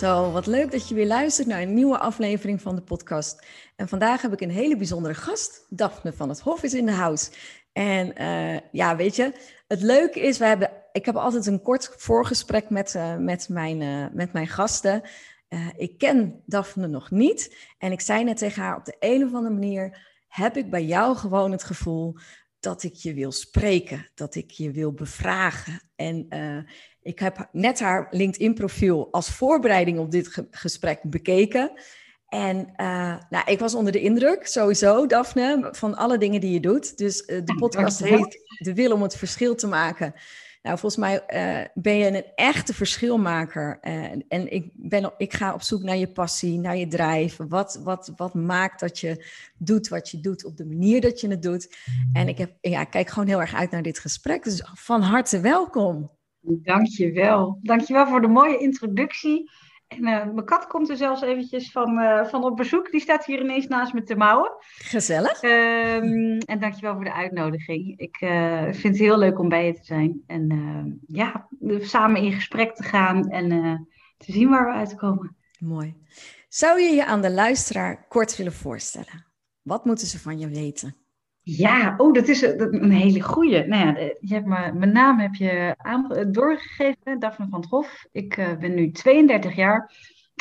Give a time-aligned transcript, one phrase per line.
[0.00, 3.46] Zo, wat leuk dat je weer luistert naar een nieuwe aflevering van de podcast.
[3.76, 5.66] En vandaag heb ik een hele bijzondere gast.
[5.68, 7.30] Daphne van het Hof is in de house.
[7.72, 9.32] En uh, ja, weet je,
[9.68, 13.80] het leuke is, we hebben, ik heb altijd een kort voorgesprek met, uh, met, mijn,
[13.80, 15.02] uh, met mijn gasten.
[15.76, 17.56] ik ken Daphne nog niet.
[17.78, 20.84] En ik zei net tegen haar, op de een of andere manier heb ik bij
[20.84, 22.16] jou gewoon het gevoel
[22.60, 25.80] dat ik je wil spreken, dat ik je wil bevragen.
[25.96, 26.26] En
[27.02, 31.72] ik heb net haar LinkedIn-profiel als voorbereiding op dit gesprek bekeken.
[32.30, 36.60] En uh, nou, ik was onder de indruk, sowieso, Daphne, van alle dingen die je
[36.60, 36.98] doet.
[36.98, 40.14] Dus uh, de podcast heet De Wil om het verschil te maken.
[40.62, 43.78] Nou, volgens mij uh, ben je een echte verschilmaker.
[43.80, 47.36] en ik, ben, ik ga op zoek naar je passie, naar je drijf.
[47.48, 49.26] Wat, wat, wat maakt dat je
[49.58, 51.76] doet wat je doet op de manier dat je het doet.
[52.12, 54.44] En ik heb, ja, kijk gewoon heel erg uit naar dit gesprek.
[54.44, 56.10] Dus van harte welkom.
[56.40, 57.58] Dankjewel.
[57.62, 59.50] Dankjewel voor de mooie introductie.
[59.90, 62.90] En uh, mijn kat komt er zelfs eventjes van, uh, van op bezoek.
[62.90, 64.52] Die staat hier ineens naast me te mouwen.
[64.76, 65.42] Gezellig.
[65.42, 67.98] Um, en dankjewel voor de uitnodiging.
[67.98, 70.22] Ik uh, vind het heel leuk om bij je te zijn.
[70.26, 71.48] En ja,
[71.80, 73.48] samen in gesprek te gaan en
[74.16, 75.36] te zien waar we uitkomen.
[75.58, 75.96] Mooi.
[76.48, 79.26] Zou je je aan de luisteraar kort willen voorstellen?
[79.62, 80.96] Wat moeten ze van je weten?
[81.56, 83.64] Ja, oh, dat is een hele goeie.
[83.64, 88.06] Nou ja, je hebt me, mijn naam heb je aan, doorgegeven, Daphne van het Hof.
[88.12, 89.92] Ik ben nu 32 jaar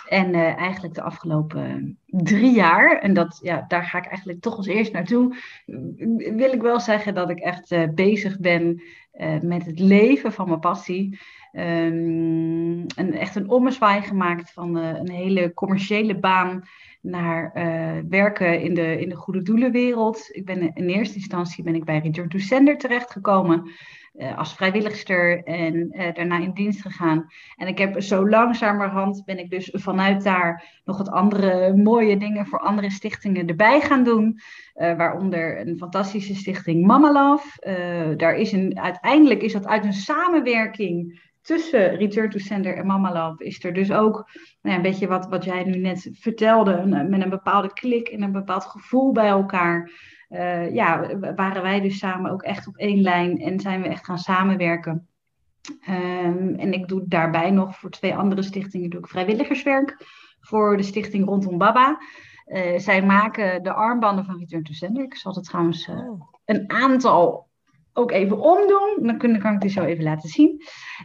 [0.08, 4.68] en eigenlijk de afgelopen drie jaar, en dat, ja, daar ga ik eigenlijk toch als
[4.68, 5.36] eerst naartoe,
[6.36, 8.82] wil ik wel zeggen dat ik echt bezig ben
[9.42, 11.20] met het leven van mijn passie.
[11.54, 16.64] Um, echt een ommezwaai gemaakt van een hele commerciële baan
[17.02, 20.30] naar uh, werken in de, in de goede doelenwereld.
[20.32, 23.72] Ik ben in eerste instantie ben ik bij to Sender terechtgekomen
[24.14, 27.26] uh, als vrijwilligster en uh, daarna in dienst gegaan.
[27.56, 32.46] En ik heb zo langzamerhand ben ik dus vanuit daar nog wat andere mooie dingen
[32.46, 34.40] voor andere stichtingen erbij gaan doen.
[34.74, 38.16] waaronder een fantastische stichting Mama Love.
[38.18, 43.14] daar is een, uiteindelijk is dat uit een samenwerking tussen Return to Sender en Mama
[43.14, 44.26] Love is er dus ook nou
[44.62, 48.32] ja, een beetje wat, wat jij nu net vertelde, met een bepaalde klik en een
[48.32, 49.92] bepaald gevoel bij elkaar.
[50.30, 54.06] Uh, ja, waren wij dus samen ook echt op één lijn en zijn we echt
[54.06, 55.08] gaan samenwerken.
[55.90, 59.98] Um, en ik doe daarbij nog voor twee andere stichtingen doe ik vrijwilligerswerk.
[60.40, 61.98] Voor de stichting Rondom Baba.
[62.48, 65.04] Uh, zij maken de armbanden van Return to Sender.
[65.04, 66.12] Ik zal het trouwens uh,
[66.46, 67.49] een aantal
[67.94, 68.98] ook even omdoen.
[69.02, 70.64] Dan kan, kan ik die zo even laten zien.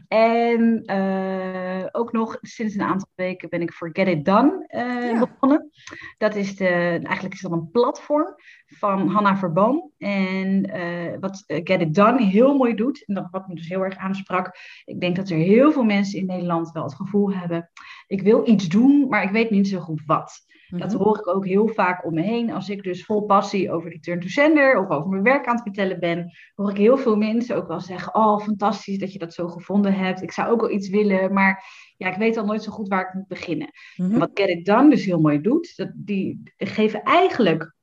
[0.08, 5.10] En uh, ook nog sinds een aantal weken ben ik voor Get It Done uh,
[5.10, 5.18] ja.
[5.18, 5.70] begonnen.
[6.18, 6.68] Dat is de,
[7.02, 8.34] eigenlijk is dat een platform
[8.78, 9.92] van Hanna Verboom.
[9.98, 13.84] En uh, wat Get It Done heel mooi doet, en dat wat me dus heel
[13.84, 14.58] erg aansprak.
[14.84, 17.70] Ik denk dat er heel veel mensen in Nederland wel het gevoel hebben.
[18.06, 20.42] Ik wil iets doen, maar ik weet niet zo goed wat.
[20.68, 21.02] Dat mhm.
[21.02, 22.52] hoor ik ook heel vaak om me heen.
[22.52, 25.62] Als ik dus vol passie over Return to Sender of over mijn werk aan het
[25.62, 29.34] vertellen ben, hoor ik heel veel mensen ook wel zeggen: Oh, fantastisch dat je dat
[29.34, 30.22] zo gevonden hebt.
[30.22, 31.64] Ik zou ook wel iets willen, maar
[31.96, 33.70] ja, ik weet al nooit zo goed waar ik moet beginnen.
[33.96, 37.73] En wat Get It Done dus heel mooi doet, dat, die geven eigenlijk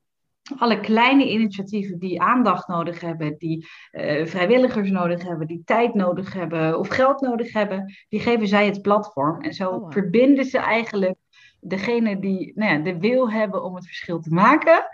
[0.58, 6.32] alle kleine initiatieven die aandacht nodig hebben, die uh, vrijwilligers nodig hebben, die tijd nodig
[6.32, 9.40] hebben of geld nodig hebben, die geven zij het platform.
[9.40, 9.92] En zo oh, wow.
[9.92, 11.16] verbinden ze eigenlijk
[11.60, 14.84] degene die nou ja, de wil hebben om het verschil te maken,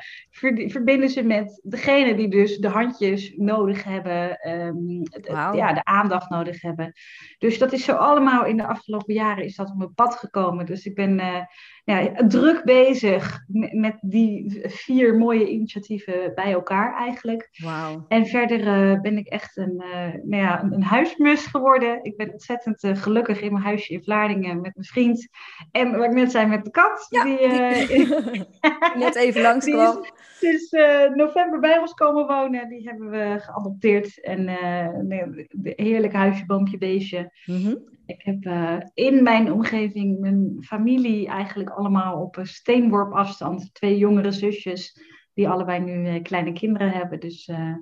[0.71, 5.55] verbinden ze met degene die dus de handjes nodig hebben, um, wow.
[5.55, 6.93] ja, de aandacht nodig hebben.
[7.39, 10.67] Dus dat is zo allemaal in de afgelopen jaren is dat op mijn pad gekomen.
[10.67, 11.41] Dus ik ben uh,
[11.85, 17.49] ja, druk bezig met die vier mooie initiatieven bij elkaar eigenlijk.
[17.53, 18.05] Wow.
[18.09, 22.05] En verder uh, ben ik echt een, uh, nou ja, een, een, huismus geworden.
[22.05, 25.29] Ik ben ontzettend gelukkig in mijn huisje in Vlaardingen met mijn vriend.
[25.71, 27.07] En wat ik net zei met de kat.
[27.09, 27.39] Ja, die,
[27.87, 28.09] die
[29.05, 30.05] net even langskwam.
[30.41, 30.71] Is, is
[31.15, 32.69] november bij ons komen wonen.
[32.69, 34.21] Die hebben we geadopteerd.
[34.21, 37.33] En een heerlijk huisje, boompje, beestje.
[37.45, 37.97] Mm -hmm.
[38.09, 43.75] Ik heb uh, in mijn omgeving mijn familie eigenlijk allemaal op een steenworp afstand.
[43.75, 45.01] Twee jongere zusjes
[45.35, 47.21] die allebei nu uh, kleine kinderen hebben.
[47.21, 47.75] Dus uh,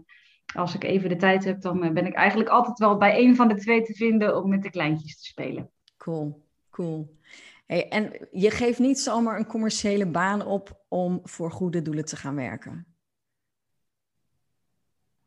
[0.55, 3.49] als ik even de tijd heb, dan ben ik eigenlijk altijd wel bij een van
[3.49, 5.71] de twee te vinden om met de kleintjes te spelen.
[5.97, 7.17] Cool, cool.
[7.67, 12.35] En je geeft niet zomaar een commerciële baan op om voor goede doelen te gaan
[12.35, 12.87] werken?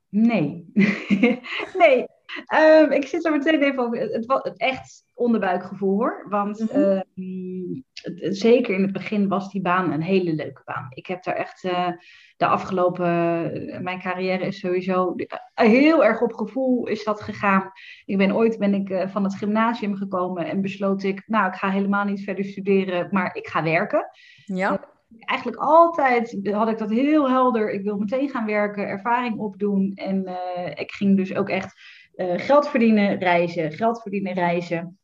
[0.09, 0.71] Nee.
[1.81, 2.05] nee.
[2.45, 3.97] Ehm, ik zit er meteen even over.
[3.97, 6.25] Het, was het echt onderbuikgevoel hoor.
[6.29, 6.79] Want mhm.
[6.79, 10.87] ehm, zeker in het begin was die baan een hele leuke baan.
[10.89, 11.87] Ik heb daar echt uh,
[12.37, 13.05] de afgelopen.
[13.07, 15.15] Eh, mijn carrière is sowieso
[15.53, 17.71] heel erg op gevoel is dat gegaan.
[18.05, 21.23] Ik ben ooit ben ik, uh, van het gymnasium gekomen en besloot ik.
[21.27, 24.09] Nou, ik ga helemaal niet verder studeren, maar ik ga werken.
[24.45, 27.71] Ja eigenlijk altijd had ik dat heel helder.
[27.71, 29.91] Ik wil meteen gaan werken, ervaring opdoen.
[29.95, 30.25] En
[30.73, 31.73] ik ging dus ook echt
[32.19, 34.99] geld verdienen, reizen, geld verdienen, reizen.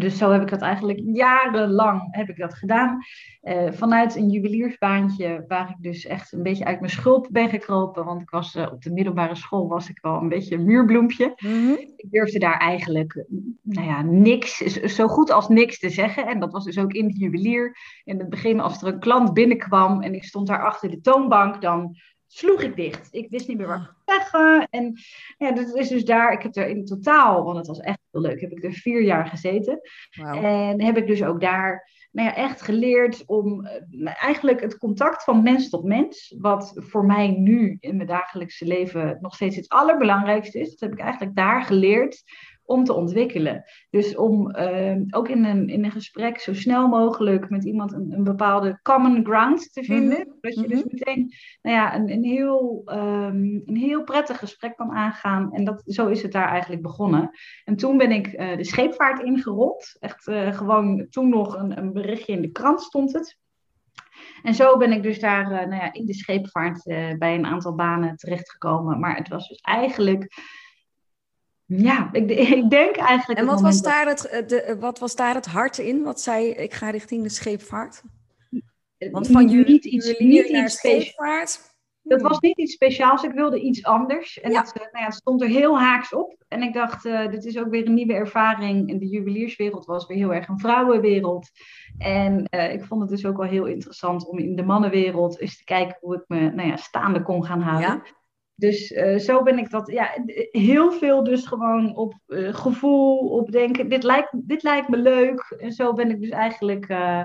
[0.00, 2.98] Dus zo heb ik dat eigenlijk jarenlang heb ik dat gedaan.
[3.42, 8.04] Uh, vanuit een juweliersbaantje waar ik dus echt een beetje uit mijn schulp ben gekropen.
[8.04, 11.32] Want ik was uh, op de middelbare school was ik wel een beetje een muurbloempje.
[11.36, 13.24] Mm Ik durfde daar eigenlijk
[13.62, 14.56] nou ja, niks,
[14.96, 16.26] zo goed als niks te zeggen.
[16.26, 17.76] En dat was dus ook in de juwelier.
[18.04, 21.60] In het begin als er een klant binnenkwam en ik stond daar achter de toonbank,
[21.60, 21.96] dan
[22.32, 23.08] sloeg ik dicht.
[23.10, 24.68] Ik wist niet meer wat ik zeggen.
[24.70, 24.98] En
[25.38, 28.20] ja, dat is dus daar, ik heb er in totaal, want het was echt heel
[28.20, 29.80] leuk, heb ik er vier jaar gezeten.
[30.10, 35.24] En heb ik dus ook daar nou ja, echt geleerd om uh, eigenlijk het contact
[35.24, 39.68] van mens tot mens, wat voor mij nu in mijn dagelijkse leven nog steeds het
[39.68, 42.22] allerbelangrijkste is, dat heb ik eigenlijk daar geleerd
[42.70, 43.64] om te ontwikkelen.
[43.90, 48.12] Dus om ehm, ook in een, in een gesprek zo snel mogelijk met iemand een,
[48.12, 50.18] een bepaalde common ground te vinden.
[50.18, 50.36] Mhm.
[50.40, 50.88] Dat je dus mhm.
[50.90, 51.32] meteen
[51.62, 55.52] nou ja, een, een, heel, ehm, een heel prettig gesprek kan aangaan.
[55.52, 57.30] En dat, zo is het daar eigenlijk begonnen.
[57.64, 59.96] En toen ben ik uh, de scheepvaart ingerold.
[59.98, 63.38] Echt uh, gewoon toen nog een, een berichtje in de krant stond het.
[64.42, 66.84] En zo ben ik dus daar uh, nou ja, in de scheepvaart
[67.18, 69.00] bij een aantal banen terechtgekomen.
[69.00, 70.28] Maar het was dus eigenlijk
[71.76, 73.40] ja, ik, ik, denk eigenlijk.
[73.40, 76.02] En wat was, daar het, eh, de, eh, wat was daar het hart in?
[76.02, 78.02] Wat zei ik ga richting de scheepvaart?
[79.10, 81.70] Want van jullie niet iets, niet naar scheepvaart.
[82.02, 83.22] Dat was niet iets speciaals.
[83.22, 84.40] Ik wilde iets anders.
[84.40, 84.60] En ja.
[84.60, 86.44] het, eh, nou ja, het stond er heel haaks op.
[86.48, 88.88] En ik dacht, uh, dit is ook weer een nieuwe ervaring.
[88.88, 91.50] In de juwelierswereld was weer heel erg een vrouwenwereld.
[91.98, 95.56] En uh, ik vond het dus ook wel heel interessant om in de mannenwereld eens
[95.56, 97.88] te kijken hoe ik me nou ja, staande kon gaan houden.
[97.88, 98.18] Ja.
[98.60, 100.16] Dus uh, zo ben ik dat, ja,
[100.50, 105.56] heel veel dus gewoon op uh, gevoel, op denken, dit lijkt, dit lijkt me leuk.
[105.58, 107.22] En zo ben ik dus eigenlijk, uh,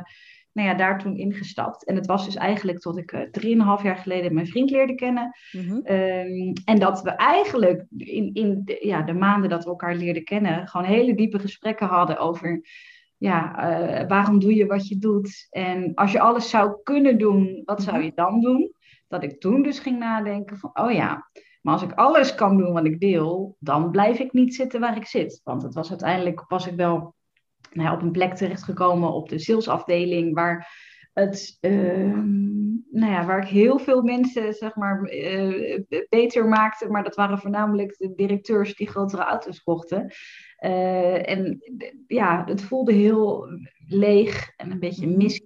[0.51, 1.85] nou ja, daar toen ingestapt.
[1.85, 5.35] En het was dus eigenlijk tot ik drieënhalf jaar geleden mijn vriend leerde kennen.
[5.51, 5.95] Mm -hmm.
[5.95, 10.23] um, en dat we eigenlijk in, in de, ja, de maanden dat we elkaar leerden
[10.23, 12.61] kennen, gewoon hele diepe gesprekken hadden over
[13.17, 13.55] ja,
[14.07, 15.47] waarom doe je wat je doet?
[15.49, 18.05] En als je alles zou kunnen doen, wat zou mhm.
[18.05, 18.74] je dan doen?
[19.07, 21.29] Dat ik toen dus ging nadenken van, oh ja,
[21.61, 24.97] maar als ik alles kan doen wat ik wil, dan blijf ik niet zitten waar
[24.97, 25.41] ik zit.
[25.43, 27.15] Want het was uiteindelijk, was ik wel
[27.71, 30.67] nou ja, op een plek terechtgekomen op de salesafdeling, waar
[31.13, 32.23] het, uh,
[32.91, 35.79] nou ja, waar ik heel veel mensen, zeg maar, uh,
[36.09, 36.89] beter maakte.
[36.89, 40.13] Maar dat waren voornamelijk de directeurs die grotere auto's kochten.
[40.59, 41.59] Uh, en
[42.07, 43.47] ja, het voelde heel
[43.87, 45.17] leeg en een beetje mhm.
[45.17, 45.41] mis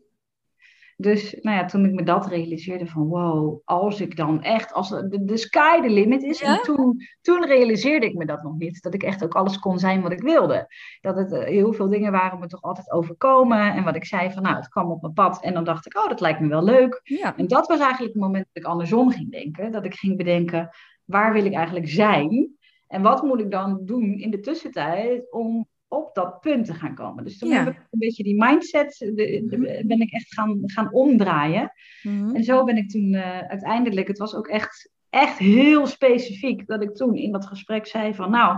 [1.02, 4.90] dus nou ja, toen ik me dat realiseerde van wow, als ik dan echt, als
[4.90, 6.42] de, de sky the limit is.
[6.42, 8.82] En toen, toen realiseerde ik me dat nog niet.
[8.82, 10.68] Dat ik echt ook alles kon zijn wat ik wilde.
[11.02, 13.74] Dat het uh, heel veel dingen waren me toch altijd overkomen.
[13.74, 15.42] En wat ik zei van nou, het kwam op mijn pad.
[15.44, 17.02] En dan dacht ik, oh, dat lijkt me wel leuk.
[17.04, 17.38] Ja.
[17.38, 19.72] En dat was eigenlijk het moment dat ik andersom ging denken.
[19.72, 20.70] Dat ik ging bedenken,
[21.06, 22.58] waar wil ik eigenlijk zijn?
[22.88, 26.96] En wat moet ik dan doen in de tussentijd om op dat punt te gaan
[26.96, 27.24] komen.
[27.24, 29.88] Dus toen heb ik een beetje die mindset, de, mhm.
[29.88, 31.72] ben ik echt gaan, gaan omdraaien.
[32.04, 32.36] Mhm.
[32.36, 36.84] En zo ben ik toen uh, uiteindelijk, het was ook echt, echt heel specifiek, dat
[36.84, 38.58] ik toen in dat gesprek zei van, nou,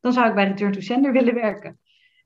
[0.00, 1.78] dan zou ik bij Return to Sender willen werken.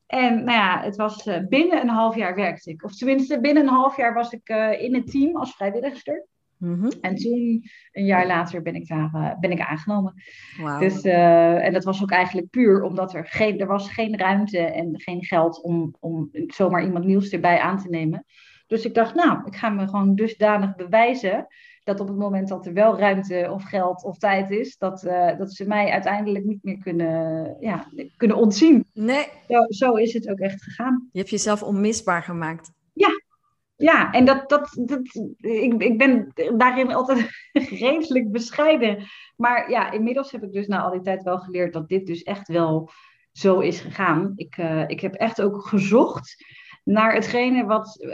[0.06, 2.84] En nou ja, het was uh, binnen een half jaar werkte ik.
[2.84, 6.26] Of tenminste, binnen een half jaar was ik uh, in het team als vrijwilligster.
[6.58, 6.90] Mhm.
[7.00, 10.14] En toen, een jaar later, ben ik daar uh, ben ik aangenomen.
[10.60, 10.80] Wow.
[10.80, 14.58] Dus, uh, en dat was ook eigenlijk puur omdat er geen, er was geen ruimte
[14.58, 18.24] en geen geld om, om zomaar iemand nieuws erbij aan te nemen.
[18.66, 21.46] Dus ik dacht, nou, ik ga me gewoon dusdanig bewijzen
[21.84, 25.38] dat op het moment dat er wel ruimte of geld of tijd is, dat, uh,
[25.38, 27.86] dat ze mij uiteindelijk niet meer kunnen, ja,
[28.16, 28.86] kunnen ontzien.
[28.92, 29.26] Nee.
[29.48, 31.08] Zo, zo is het ook echt gegaan.
[31.12, 32.70] Je hebt jezelf onmisbaar gemaakt.
[33.80, 35.00] Ja, en dat, dat, dat,
[35.36, 37.48] ik, ik ben daarin altijd
[37.80, 39.04] redelijk bescheiden.
[39.36, 42.22] Maar ja, inmiddels heb ik dus na al die tijd wel geleerd dat dit dus
[42.22, 42.90] echt wel
[43.32, 44.32] zo is gegaan.
[44.36, 46.44] Ik, uh, ik heb echt ook gezocht
[46.84, 48.06] naar hetgene wat,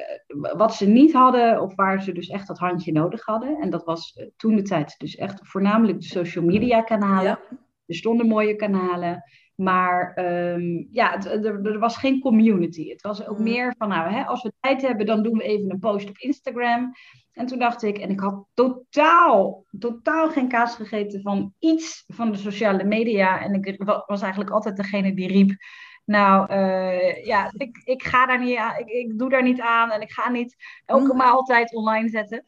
[0.57, 3.61] wat ze niet hadden of waar ze dus echt dat handje nodig hadden.
[3.61, 7.39] En dat was eh, toen de tijd dus echt voornamelijk de social media kanalen.
[7.87, 9.23] Er stonden mooie kanalen.
[9.55, 12.89] Maar ehm, ja, het, er, was geen community.
[12.89, 13.45] Het was ook mm.
[13.45, 16.19] meer van, nou, hè, als we tijd hebben, dan doen we even een post op
[16.19, 16.93] Instagram.
[17.33, 22.33] En toen dacht ik, en ik had totaal, totaal geen kaas gegeten van iets van
[22.33, 23.41] de sociale media.
[23.41, 25.57] En ik was eigenlijk altijd degene die riep,
[26.05, 29.91] nou uh, ja, ik, ik ga daar niet aan, ik, ik doe daar niet aan
[29.91, 31.17] en ik ga niet elke mm.
[31.17, 32.45] maal altijd online zetten.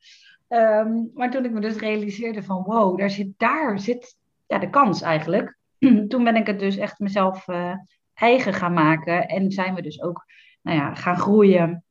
[0.48, 4.70] Ehm, maar toen ik me dus realiseerde van, wow, daar zit, daar zit ja, de
[4.70, 5.56] kans eigenlijk.
[6.08, 7.74] toen ben ik het dus echt mezelf uh,
[8.14, 9.28] eigen gaan maken.
[9.28, 10.24] En zijn we dus ook
[10.62, 11.84] nou ja, gaan groeien.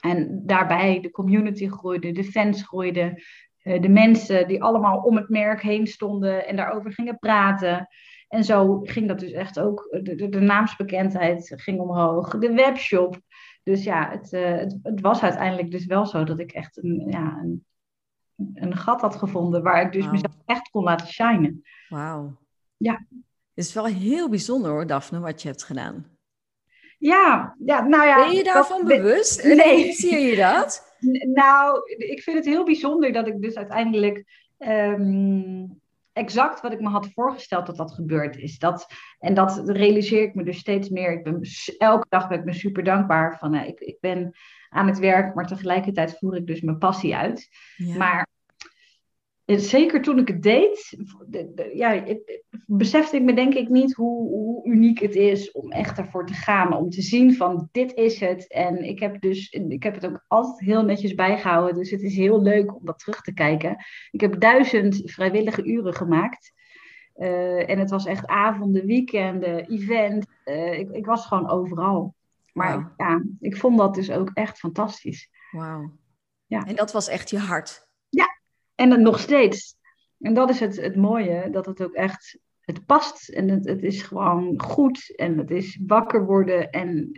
[0.00, 3.22] En daarbij de community groeide, de fans groeiden.
[3.62, 7.88] Uh, de mensen die allemaal om het merk heen stonden en daarover gingen praten.
[8.28, 9.98] En zo ging dat dus echt ook.
[10.02, 13.20] De, de, naamsbekendheid ging omhoog, de webshop.
[13.62, 17.06] Dus ja, het, uh, het, het, was uiteindelijk dus wel zo dat ik echt een,
[17.08, 17.64] ja, een,
[18.54, 21.62] een gat had gevonden waar ik dus mezelf echt kon laten shinen.
[21.88, 22.38] Wauw.
[22.76, 23.06] Ja.
[23.56, 26.06] Het is wel heel bijzonder hoor, Daphne, wat je hebt gedaan.
[26.98, 28.26] Ja, ja nou ja.
[28.26, 29.44] Ben je daarvan bewust?
[29.64, 29.92] Nee.
[30.02, 30.96] Zie je dat?
[31.34, 34.24] Nou, ik vind het heel bijzonder dat ik dus uiteindelijk
[34.58, 35.66] ehm,
[36.12, 38.58] exact wat ik me had voorgesteld dat dat gebeurd is.
[38.58, 38.86] Dat,
[39.18, 41.12] en dat realiseer ik me dus steeds meer.
[41.12, 41.40] Ik ben,
[41.78, 44.36] elke dag ben ik me super dankbaar van, uh, ik, ik ben
[44.68, 47.48] aan het werk, maar tegelijkertijd voer ik dus mijn passie uit.
[47.98, 48.26] Maar
[49.46, 50.96] zeker toen ik het deed,
[51.72, 52.04] ja,
[52.66, 56.34] besefte ik me denk ik niet hoe, hoe, uniek het is om echt ervoor te
[56.34, 56.76] gaan.
[56.76, 58.48] Om te zien van dit is het.
[58.48, 61.74] En ik heb, dus, ik heb het ook altijd heel netjes bijgehouden.
[61.74, 63.76] Dus het is heel leuk om dat terug te kijken.
[64.10, 66.52] Ik heb duizend vrijwillige uren gemaakt.
[67.16, 70.26] Uh, en het was echt avonden, weekenden, event.
[70.44, 72.14] Uh, ik, ik, was gewoon overal.
[72.52, 75.28] Maar ja, ik vond dat dus ook echt fantastisch.
[75.50, 75.92] Wauw.
[76.46, 76.64] Ja.
[76.64, 77.85] En dat was echt je hart.
[78.76, 79.76] En dan nog steeds.
[80.20, 83.82] En dat is het, het mooie, dat het ook echt, het past en het, het
[83.82, 87.10] is gewoon goed en het is wakker worden en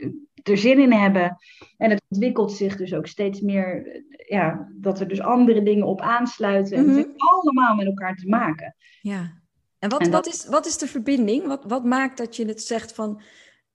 [0.42, 1.36] er zin in hebben.
[1.76, 6.00] En het ontwikkelt zich dus ook steeds meer, ja, dat er dus andere dingen op
[6.00, 6.76] aansluiten.
[6.76, 6.96] En het mhm.
[6.96, 8.74] heeft allemaal met elkaar te maken.
[9.00, 9.36] Ja.
[9.78, 11.46] En wat, wat, is, wat is de verbinding?
[11.46, 13.20] Wat, wat maakt dat je het zegt van,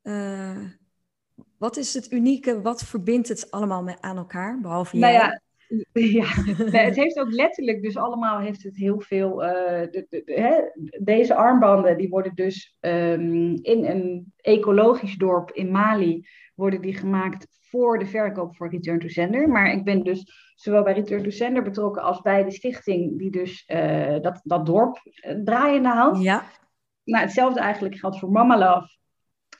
[0.03, 0.57] uh,
[1.57, 2.61] wat is het unieke?
[2.61, 5.41] Wat verbindt het allemaal met, aan elkaar, behalve nou Ja,
[5.93, 6.25] Ja,
[6.71, 9.43] het heeft ook letterlijk dus allemaal heeft het heel veel.
[9.43, 9.49] Uh,
[9.91, 16.27] de, de, hè, deze armbanden die worden dus um, in een ecologisch dorp in Mali
[16.55, 19.49] worden die gemaakt voor de verkoop voor Return to Sender.
[19.49, 20.25] Maar ik ben dus
[20.55, 24.65] zowel bij Return to Sender betrokken als bij de stichting die dus uh, dat, dat
[24.65, 26.21] dorp uh, draaiende houdt.
[26.21, 26.43] Ja.
[27.03, 28.87] Nou, hetzelfde eigenlijk geldt voor Mama Love.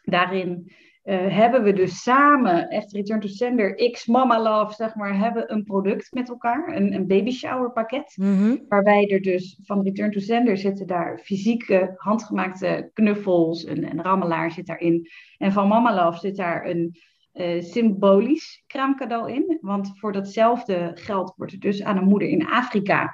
[0.04, 0.72] Daarin
[1.04, 5.52] uh, hebben we dus samen, echt Return to Sender, X Mama Love, zeg maar, hebben
[5.52, 8.14] een product met elkaar, een, een baby shower pakket.
[8.16, 8.58] Mhm.
[8.68, 14.52] Waarbij er dus van Return to Sender zitten daar fysieke, handgemaakte knuffels, een, een rammelaar
[14.52, 15.08] zit daarin.
[15.38, 16.98] En van Mama Love zit daar een
[17.34, 19.58] uh, symbolisch kraamcadeau in.
[19.62, 23.14] Want voor datzelfde geld wordt er dus aan een moeder in Afrika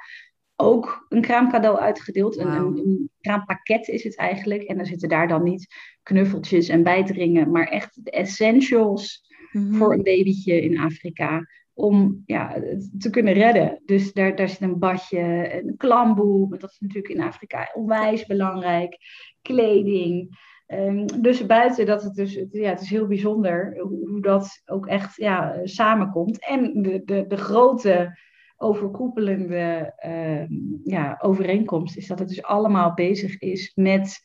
[0.60, 2.38] ook een kraamcadeau uitgedeeld.
[2.38, 4.64] Een, een, kraampakket is het eigenlijk.
[4.64, 9.74] En dan zitten daar dan niet knuffeltjes en bijteringen, maar echt de essentials mhm.
[9.74, 11.48] voor een babytje in Afrika.
[11.74, 13.82] Om ja, het te kunnen redden.
[13.86, 18.98] Dus daar, daar zit een badje, een klamboe, dat is natuurlijk in Afrika onwijs belangrijk.
[19.42, 20.38] Kleding.
[20.68, 24.88] Um, dus buiten dat het dus, ja, het is heel bijzonder hoe, hoe dat ook
[24.88, 26.46] echt ja, samenkomt.
[26.48, 28.18] En de, de, de grote
[28.62, 30.50] overkoepelende uh,
[30.84, 34.22] ja, overeenkomst is dat het dus allemaal bezig is met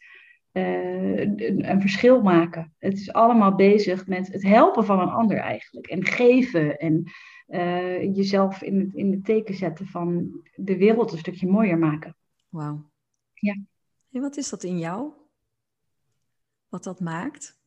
[0.53, 2.75] uh, een, verschil maken.
[2.79, 5.87] Het is allemaal bezig met het helpen van een ander eigenlijk.
[5.87, 7.05] En geven en
[7.49, 12.17] uh, jezelf in het, in het teken zetten van de wereld een stukje mooier maken.
[12.49, 12.91] Wauw.
[13.35, 13.57] Ja.
[14.13, 15.13] En wat is dat in jou?
[16.69, 17.59] Wat dat maakt?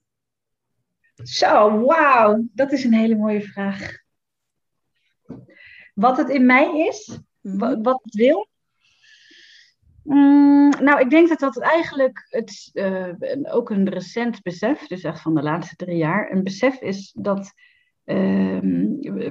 [1.24, 2.48] Zo, wauw.
[2.54, 4.06] Dat is een hele mooie vraag.
[5.98, 7.82] Wat het in mij is, mhm.
[7.82, 8.48] wat het wil.
[10.04, 15.22] Mm, nou, ik denk dat dat eigenlijk het, uh, ook een recent besef, dus echt
[15.22, 17.54] van de laatste drie jaar, een besef is dat
[18.06, 18.60] uh,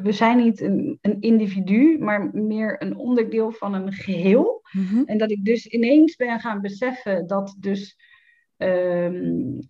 [0.03, 4.63] we zijn niet een, een, individu, maar meer een onderdeel van een geheel.
[4.73, 7.97] Mm En dat ik dus ineens ben gaan beseffen dat dus
[8.57, 9.67] um,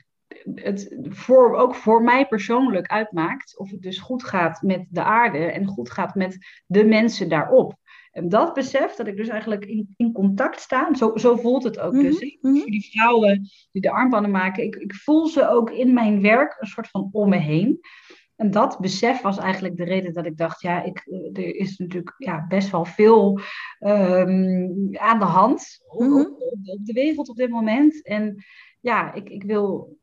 [0.55, 5.39] het voor, ook voor mij persoonlijk uitmaakt of het dus goed gaat met de aarde
[5.39, 7.75] en goed gaat met de mensen daarop.
[8.11, 11.79] En dat besef dat ik dus eigenlijk in, in contact sta, zo, zo voelt het
[11.79, 11.93] ook.
[11.93, 16.23] dus mm die vrouwen die de armbanden maken, ik, ik voel ze ook in mijn
[16.23, 17.81] werk een soort van om me heen.
[18.37, 21.77] En dat besef was eigenlijk de reden dat ik dacht, ja, ik, eh, er is
[21.77, 23.41] natuurlijk ja, best wel veel
[23.79, 26.21] ehm, aan de hand op, Mhm.
[26.21, 28.05] op, op de wereld op dit moment.
[28.05, 28.45] En
[28.81, 29.96] ja, ik, ik wil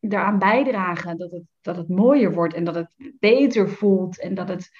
[0.00, 4.48] daaraan bijdragen dat het, dat het mooier wordt en dat het beter voelt en dat
[4.48, 4.70] het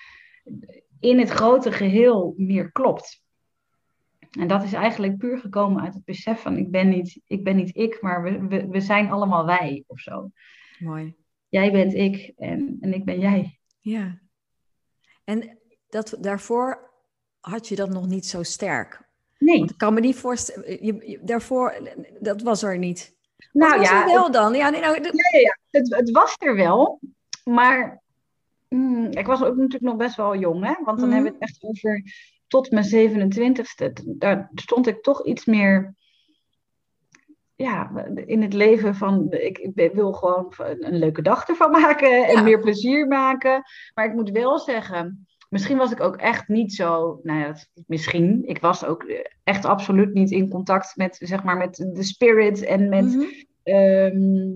[1.01, 3.23] in het grote geheel meer klopt.
[4.31, 7.57] En dat is eigenlijk puur gekomen uit het besef van ik ben niet ik, ben
[7.57, 10.31] niet ik maar we, we, we zijn allemaal wij of zo.
[10.79, 11.15] Mooi.
[11.49, 13.59] Jij bent ik en, en ik ben jij.
[13.81, 14.19] Ja.
[15.25, 15.59] En
[15.89, 16.91] dat, daarvoor
[17.41, 19.09] had je dat nog niet zo sterk.
[19.39, 23.17] Nee, Want ik kan me niet voorstellen, je, je- daarvoor, dat was er niet.
[23.53, 24.55] Nou was ja, er wel dan?
[24.55, 25.59] Ja, nee, nou, ja.
[25.71, 27.01] Het, het was er wel,
[27.45, 28.03] maar
[28.69, 30.75] mm, ik was ook natuurlijk nog best wel jong, hè?
[30.85, 31.15] Want dan Mhm.
[31.15, 32.03] hebben we het echt over
[32.47, 33.93] tot mijn 27ste.
[34.05, 35.95] Daar stond ik toch iets meer
[37.55, 42.27] ja, in het leven van ik, ik wil gewoon een, een leuke dag ervan maken
[42.27, 42.43] en Ja.
[42.43, 43.63] meer plezier maken.
[43.95, 47.69] Maar ik moet wel zeggen, misschien was ik ook echt niet zo, nou ja, dat-
[47.87, 48.43] misschien.
[48.47, 49.07] Ik was ook
[49.45, 53.25] echt absoluut niet in contact met, zeg maar, met de spirit en met Mhm.
[53.63, 54.49] Ehm,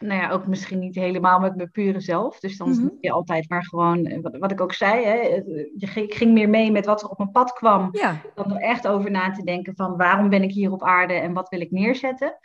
[0.00, 2.40] nou ja, ook misschien niet helemaal met mijn pure zelf.
[2.40, 5.44] Dus dan moet je altijd maar gewoon, eh, wat, wat ik ook zei, hè, eh,
[5.76, 7.88] je ging, ik ging meer mee met wat er op mijn pad kwam.
[7.92, 11.12] Ja, Dan er echt over na te denken van waarom ben ik hier op aarde
[11.14, 12.38] en wat wil ik neerzetten.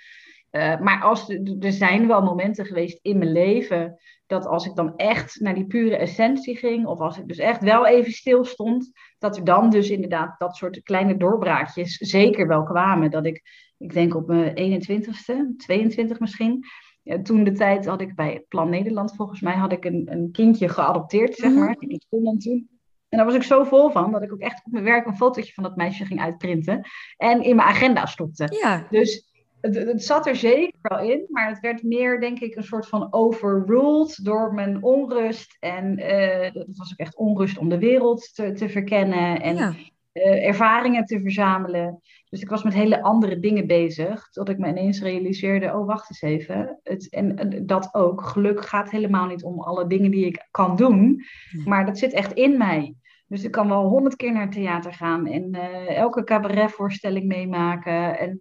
[0.50, 1.30] Eh, maar als,
[1.60, 5.66] er zijn wel momenten geweest in mijn leven dat als ik dan echt naar die
[5.68, 9.70] pure essentie ging, of als ik dus echt wel even stil stond, dat er dan
[9.70, 13.12] dus inderdaad dat soort kleine doorbraakjes zeker wel kwamen.
[13.12, 13.42] Dat ik,
[13.78, 16.64] ik denk op mijn 21ste, 22 misschien,
[17.04, 20.32] ja, toen de tijd had ik bij Plan Nederland volgens mij, had ik een, een
[20.32, 21.60] kindje geadopteerd, zeg Mhm.
[21.60, 21.76] maar.
[21.80, 22.70] Die kon dan toen.
[23.10, 25.16] En daar was ik zo vol van dat ik ook echt op mijn werk een
[25.18, 26.82] fotootje van dat meisje ging uitprinten
[27.18, 28.58] en in mijn agenda stopte.
[28.62, 28.88] ja.
[28.90, 29.29] Dus
[29.62, 32.88] het, het zat er zeker wel in, maar het werd meer, denk ik, een soort
[32.88, 35.58] van overruled door mijn onrust.
[35.60, 39.74] En eh dat was ook echt onrust om de wereld te, te verkennen en ja.
[40.12, 42.02] eh, ervaringen te verzamelen.
[42.30, 46.10] Dus ik was met hele andere dingen bezig, tot ik me ineens realiseerde, oh wacht
[46.10, 46.80] eens even.
[46.84, 50.76] Het, en, en dat ook, geluk gaat helemaal niet om alle dingen die ik kan
[50.76, 51.24] doen,
[51.66, 52.96] maar dat zit echt in mij.
[53.28, 58.20] Dus ik kan wel honderd keer naar het theater gaan en eh, elke cabaretvoorstelling meemaken.
[58.20, 58.40] En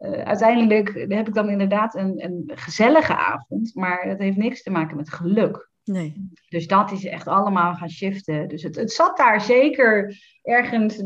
[0.00, 4.70] eh, uiteindelijk heb ik dan inderdaad een, een gezellige avond, maar dat heeft niks te
[4.70, 5.70] maken met geluk.
[5.84, 6.30] Nee.
[6.48, 8.48] Dus dat is echt allemaal gaan shiften.
[8.48, 11.02] Dus het, het zat daar zeker ergens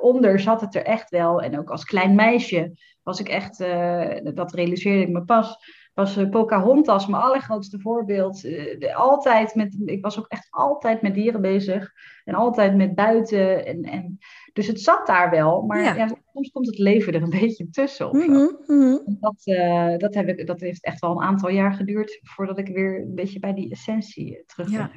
[0.00, 1.42] onder, zat het er echt wel.
[1.42, 2.72] En ook als klein meisje
[3.02, 5.56] was ik echt, eh, dat realiseerde ik me pas,
[6.00, 8.44] was eh, Pocahontas mijn allergrootste voorbeeld.
[8.44, 11.92] Eh, altijd met, ik was ook echt altijd met dieren bezig.
[12.24, 13.66] En altijd met buiten.
[13.66, 14.18] En, en,
[14.52, 15.62] dus het zat daar wel.
[15.62, 15.94] Maar Ja.
[15.94, 16.08] ja.
[16.32, 18.10] soms komt het leven er een beetje tussen.
[18.10, 18.26] Of zo.
[18.26, 18.96] Mhm, mhm.
[19.06, 22.68] Dat, eh, dat, heb ik, dat heeft echt wel een aantal jaar geduurd voordat ik
[22.68, 24.78] weer een beetje bij die essentie terug ben.
[24.78, 24.90] Ja.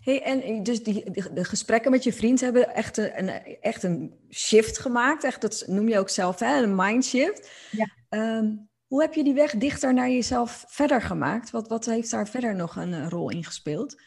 [0.00, 3.82] Hey, en dus die, de, de gesprekken met je vriend hebben echt een, een- echt
[3.82, 5.24] een shift gemaakt.
[5.24, 6.62] Echt, dat noem je ook zelf, hè?
[6.62, 7.68] een mindshift.
[7.70, 7.86] Ja.
[8.08, 8.52] Ehm,
[8.90, 11.50] hoe heb je die weg dichter naar jezelf verder gemaakt?
[11.50, 14.02] Wat, wat heeft daar verder nog een eh, rol in gespeeld?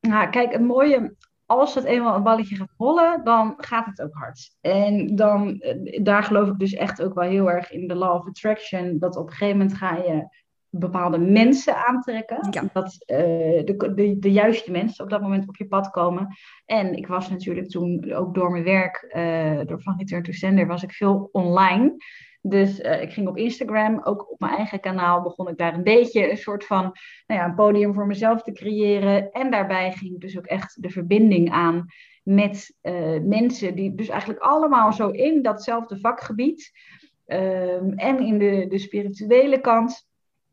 [0.00, 1.14] Nou, kijk, het mooie,
[1.46, 4.56] als het eenmaal een balletje gaat rollen, dan gaat het ook hard.
[4.60, 8.14] En dan, eh, daar geloof ik dus echt ook wel heel erg in de law
[8.14, 10.28] of attraction, dat op een gegeven moment ga je
[10.70, 12.48] bepaalde mensen aantrekken.
[12.50, 12.64] Ja.
[12.72, 13.16] Dat eh,
[13.64, 16.36] de, de, de juiste mensen op dat moment op je pad komen.
[16.64, 19.10] En ik was natuurlijk toen ook door mijn werk,
[19.68, 21.96] door Van Return to Sender, was ik veel online.
[22.48, 25.82] Dus eh, ik ging op Instagram, ook op mijn eigen kanaal, begon ik daar een
[25.82, 26.82] beetje een soort van
[27.26, 29.30] nou ja, een podium voor mezelf te creëren.
[29.30, 31.86] En daarbij ging ik dus ook echt de verbinding aan
[32.22, 36.72] met eh, mensen die dus eigenlijk allemaal zo in datzelfde vakgebied
[37.26, 40.06] ehm, en in de, de spirituele kant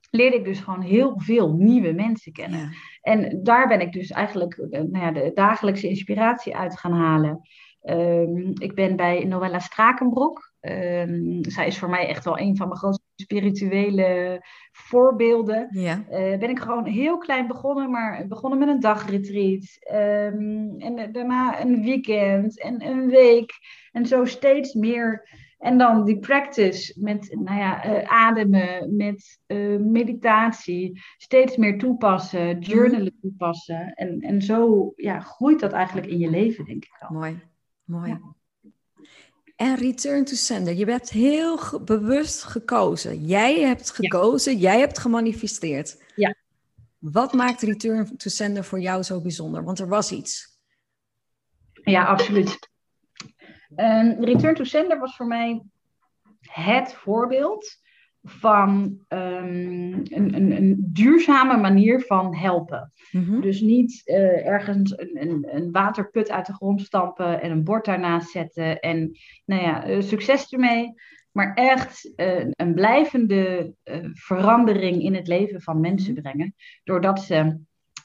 [0.09, 2.59] leerde ik dus gewoon heel veel nieuwe mensen kennen.
[2.59, 2.69] Ja.
[3.01, 7.41] En daar ben ik dus eigenlijk eh, nou ja, de dagelijkse inspiratie uit gaan halen.
[7.81, 10.52] Ehm, ik ben bij Noella Strakenbroek.
[10.63, 15.67] Ehm, zij is voor mij echt wel een van mijn grootste spirituele voorbeelden.
[15.69, 16.05] Ja.
[16.09, 19.77] Eh, ben ik gewoon heel klein begonnen, maar begonnen met een dagretreat.
[19.79, 23.51] Ehm, en daarna een weekend en een week.
[23.91, 25.29] En zo steeds meer.
[25.57, 31.01] En dan die practice met nou ja, eh, ademen, met eh, meditatie.
[31.17, 33.93] Steeds meer toepassen, journalen toepassen.
[33.93, 37.15] En, en zo ja, groeit dat eigenlijk in je leven, denk ik al.
[37.15, 37.39] Mooi,
[37.83, 38.09] mooi.
[38.09, 38.19] Ja.
[39.55, 40.73] En return to sender.
[40.73, 43.25] Je hebt heel ge- bewust gekozen.
[43.25, 46.03] Jij hebt gekozen, jij hebt gemanifesteerd.
[46.15, 46.35] Ja.
[46.99, 49.63] Wat maakt return to sender voor jou zo bijzonder?
[49.63, 50.57] Want er was iets.
[51.83, 52.69] Ja, absoluut.
[53.75, 55.61] Ehm, Return to Sender was voor mij
[56.41, 57.81] het voorbeeld
[58.23, 62.91] van ehm, een, een, een, duurzame manier van helpen.
[63.11, 63.41] Mhm.
[63.41, 67.85] Dus niet uh, ergens een, een, een, waterput uit de grond stampen en een bord
[67.85, 69.11] daarnaast zetten en
[69.45, 70.93] nou ja, uh, succes ermee.
[71.31, 73.73] Maar echt uh, een blijvende
[74.13, 76.21] verandering in het leven van mensen mhm.
[76.21, 76.55] brengen.
[76.83, 77.59] Doordat ze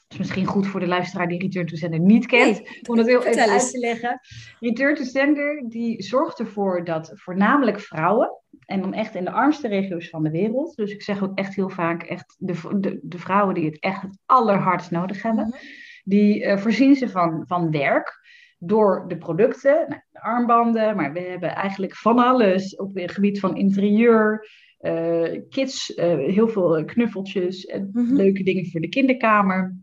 [0.09, 3.25] is misschien goed voor de luisteraar die Return to Sender niet kent, om het heel
[3.25, 4.19] even uit te leggen.
[4.59, 9.67] Return to Sender die zorgt ervoor dat voornamelijk vrouwen, en dan echt in de armste
[9.67, 13.17] regio's van de wereld, dus ik zeg ook echt heel vaak echt de, de, de
[13.17, 15.57] vrouwen die het echt het allerhardst nodig hebben, mhm.
[16.03, 18.19] die uh, voorzien ze van, van werk
[18.57, 23.39] door de producten, nou, de armbanden, maar we hebben eigenlijk van alles op het gebied
[23.39, 24.47] van interieur,
[24.81, 28.13] uh, kids, uh, heel veel knuffeltjes en mhm.
[28.13, 29.77] leuke dingen voor de kinderkamer.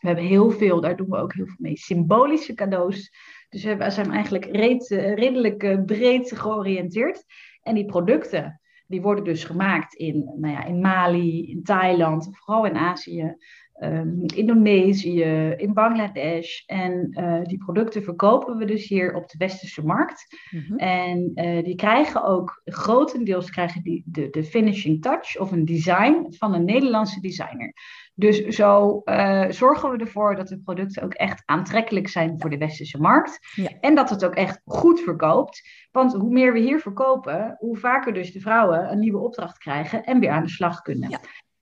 [0.00, 3.12] We hebben heel veel, daar doen we ook heel veel mee, symbolische cadeaus.
[3.48, 7.24] Dus we zijn eigenlijk reed, eh, redelijk eh, breed georiënteerd.
[7.62, 12.66] En die producten, die worden dus gemaakt in, nou ja, in Mali, in Thailand, vooral
[12.66, 13.36] in Azië,
[13.80, 16.62] um, Indonesië, in Bangladesh.
[16.66, 20.36] En uh, die producten verkopen we dus hier op de westerse markt.
[20.50, 20.76] Mm-hmm.
[20.76, 26.26] En uh, die krijgen ook, grotendeels krijgen die de, de finishing touch of een design
[26.28, 27.72] van een Nederlandse designer.
[28.14, 32.58] Dus zo uh, zorgen we ervoor dat de producten ook echt aantrekkelijk zijn voor de
[32.58, 33.38] westerse markt.
[33.54, 33.70] Ja.
[33.80, 35.62] En dat het ook echt goed verkoopt.
[35.90, 40.04] Want hoe meer we hier verkopen, hoe vaker dus de vrouwen een nieuwe opdracht krijgen
[40.04, 41.10] en weer aan de slag kunnen.
[41.10, 41.18] Ja.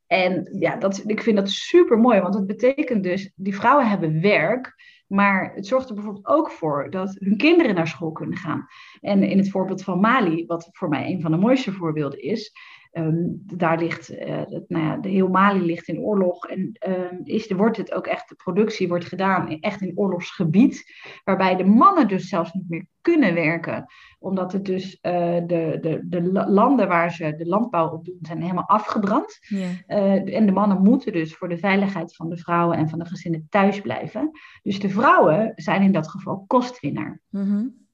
[0.07, 4.21] En ja, dat, ik vind dat super mooi, want dat betekent dus, die vrouwen hebben
[4.21, 4.75] werk,
[5.07, 8.67] maar het zorgt er bijvoorbeeld ook voor dat hun kinderen naar school kunnen gaan.
[9.01, 12.53] En in het voorbeeld van Mali, wat voor mij een van de mooiste voorbeelden is,
[12.97, 13.25] Ehm,
[13.57, 17.77] daar ligt, uh, nou ja, de heel Mali ligt in oorlog en um, is, wordt
[17.77, 20.85] het ook echt, de productie wordt gedaan in, echt in oorlogsgebied,
[21.25, 23.87] waarbij de mannen dus zelfs niet meer kunnen werken,
[24.19, 25.13] omdat het dus uh,
[25.47, 29.39] de, de, de landen waar ze de landbouw op doen zijn helemaal afgebrand.
[29.49, 33.07] Uh, en de mannen moeten dus voor de veiligheid van de vrouwen en van de
[33.07, 34.31] gezinnen thuis blijven.
[34.63, 37.21] Dus de vrouwen zijn in dat geval kostwinnaar.
[37.31, 37.86] Mm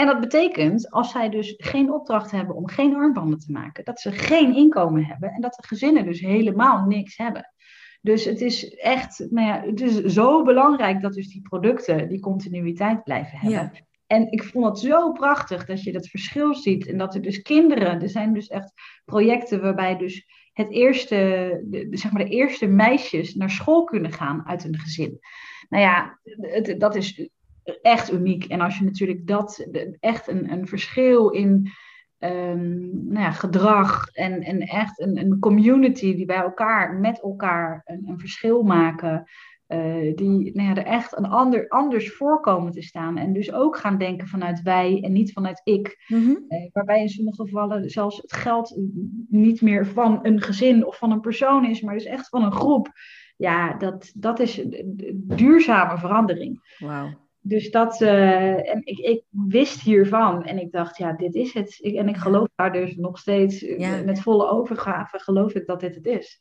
[0.00, 4.00] en dat betekent, als zij dus geen opdracht hebben om geen armbanden te maken, dat
[4.00, 7.52] ze geen inkomen hebben en dat de gezinnen dus helemaal niks hebben.
[8.00, 12.20] Dus het is echt, nou ja, het is zo belangrijk dat dus die producten die
[12.20, 13.72] continuïteit blijven hebben.
[14.06, 17.42] En ik vond het zo prachtig dat je dat verschil ziet en dat er dus
[17.42, 18.72] kinderen, er zijn dus echt
[19.04, 21.16] projecten waarbij dus het eerste,
[21.64, 25.18] de, zeg maar de eerste meisjes naar school kunnen gaan uit een gezin.
[25.68, 27.30] Nou ja, het, dat is
[27.82, 28.44] echt uniek.
[28.44, 29.66] En als je natuurlijk dat,
[30.00, 31.70] echt een, een verschil in
[32.20, 37.82] um, nou ja, gedrag en, en echt een, een community die bij elkaar, met elkaar
[37.84, 39.24] een, een verschil maken.
[39.68, 43.16] Uh, die nou ja, er echt een ander, anders voorkomen te staan.
[43.16, 46.04] En dus ook gaan denken vanuit wij en niet vanuit ik.
[46.06, 48.80] Mm waarbij in sommige gevallen zelfs het geld
[49.28, 52.52] niet meer van een gezin of van een persoon is, maar dus echt van een
[52.52, 52.88] groep.
[53.36, 54.64] Ja, dat, dat is
[55.14, 56.74] duurzame verandering.
[56.78, 61.54] Wauw dus dat, uh, en ik, ik, wist hiervan en ik dacht, ja, dit is
[61.54, 61.78] het.
[61.80, 65.80] Ik, en ik geloof daar dus nog steeds eh, met volle overgave, geloof ik dat
[65.80, 66.38] dit het is.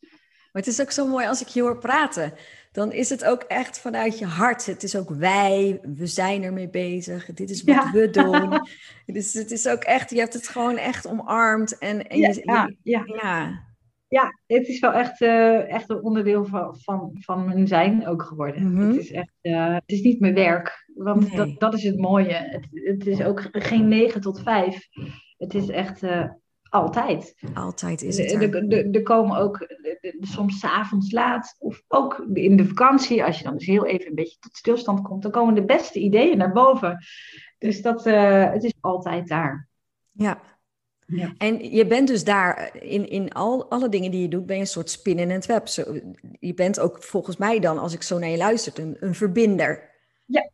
[0.51, 2.33] Maar het is ook zo mooi als ik je hoor praten.
[2.71, 4.65] Dan is het ook echt vanuit je hart.
[4.65, 7.25] Het is ook wij, we zijn ermee bezig.
[7.25, 8.61] Dit is wat we doen.
[9.05, 11.77] dus het is ook echt, je hebt het gewoon echt omarmd.
[11.77, 13.67] En, en je, ja, ja, ja.
[14.09, 18.23] Ja, het is wel echt, uh, echt een onderdeel van, van, van mijn zijn ook
[18.23, 18.73] geworden.
[18.73, 18.87] Mhm.
[18.87, 22.33] Het is echt, uh, het is niet mijn werk, want dat, dat is het mooie.
[22.33, 24.87] Het, het is ook geen 9 tot 5.
[25.37, 26.25] Het is echt uh,
[26.69, 27.35] altijd.
[27.53, 28.31] Altijd is het.
[28.31, 29.67] Er, komen ook
[30.21, 34.15] soms avonds laat, of ook in de vakantie, als je dan dus heel even een
[34.15, 36.97] beetje tot stilstand komt, dan komen de beste ideeën naar boven.
[37.57, 39.67] Dus dat, het is altijd daar.
[40.11, 40.41] Ja,
[41.09, 41.33] ja.
[41.37, 44.55] En je bent dus daar, eh, in, in al, alle dingen die je doet, ben
[44.55, 45.67] je een soort spin in het web.
[45.67, 45.83] Zo,
[46.39, 49.89] je bent ook volgens mij dan, als ik zo naar je luister, een, een verbinder.
[50.25, 50.49] Ja.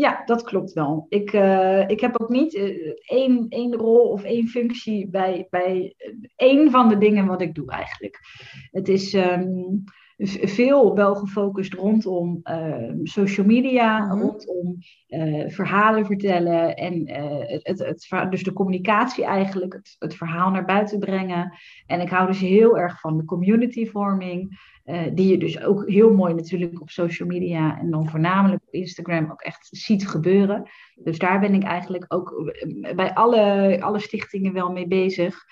[0.00, 1.06] Ja, dat klopt wel.
[1.08, 5.94] Ik, uh, ik heb ook niet uh, één, één rol of één functie bij, bij
[6.36, 8.18] één van de dingen wat ik doe eigenlijk.
[8.70, 9.14] Het is...
[9.14, 9.84] Um,
[10.40, 14.20] veel wel gefocust rondom uh, social media, mhm.
[14.20, 14.76] rondom
[15.46, 17.10] verhalen vertellen en
[17.62, 21.52] het, het, dus de communicatie eigenlijk, het, het, verhaal naar buiten brengen.
[21.86, 24.58] En ik hou dus heel erg van de communityvorming,
[25.14, 29.30] die je dus ook heel mooi natuurlijk op social media en dan voornamelijk op Instagram
[29.30, 30.70] ook echt ziet gebeuren.
[30.94, 32.52] Dus daar ben ik eigenlijk ook
[32.96, 35.44] bij alle, alle stichtingen wel mee bezig.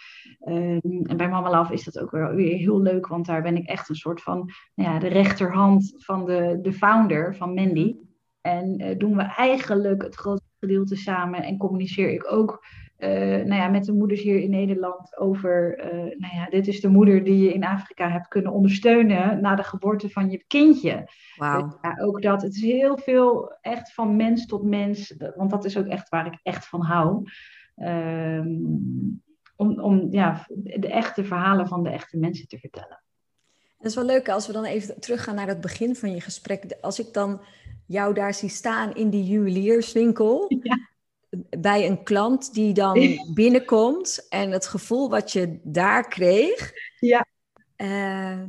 [0.49, 3.67] Um, en bij Mama Love is dat ook weer heel leuk, want daar ben ik
[3.67, 7.97] echt een soort van nou ja, de rechterhand van de, de founder van Mandy.
[8.41, 12.65] En uh, doen we eigenlijk het grootste gedeelte samen en communiceer ik ook
[12.99, 16.81] uh, nou ja, met de moeders hier in Nederland over, uh, nou ja, dit is
[16.81, 21.09] de moeder die je in Afrika hebt kunnen ondersteunen na de geboorte van je kindje.
[21.37, 21.63] Wauw.
[21.63, 25.65] Dus, ja, ook dat, het is heel veel echt van mens tot mens, want dat
[25.65, 27.25] is ook echt waar ik echt van hou.
[27.77, 29.23] Um,
[29.57, 33.03] om, om ja, de echte verhalen van de echte mensen te vertellen.
[33.77, 36.77] Het is wel leuk als we dan even teruggaan naar het begin van je gesprek.
[36.81, 37.41] Als ik dan
[37.87, 40.47] jou daar zie staan in die juwelierswinkel.
[40.63, 40.79] Ja.
[41.59, 46.73] Bij een klant die dan binnenkomt en het gevoel wat je daar kreeg.
[47.01, 47.27] Ja.
[47.77, 48.43] Uh,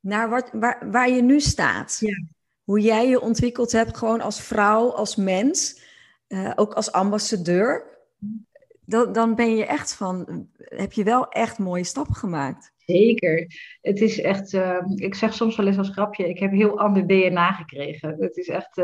[0.00, 1.96] naar wat, waar, waar je nu staat.
[2.00, 2.22] Ja.
[2.64, 5.86] Hoe jij je ontwikkeld hebt, gewoon als vrouw, als mens.
[6.28, 7.98] Uh, ook als ambassadeur
[8.88, 12.72] dan, dan ben je echt van, heb je wel echt mooie stappen gemaakt.
[12.76, 13.46] Zeker.
[13.80, 17.06] Het is echt, uh, ik zeg soms wel eens als grapje, ik heb heel ander
[17.06, 18.16] DNA gekregen.
[18.18, 18.74] Het is echt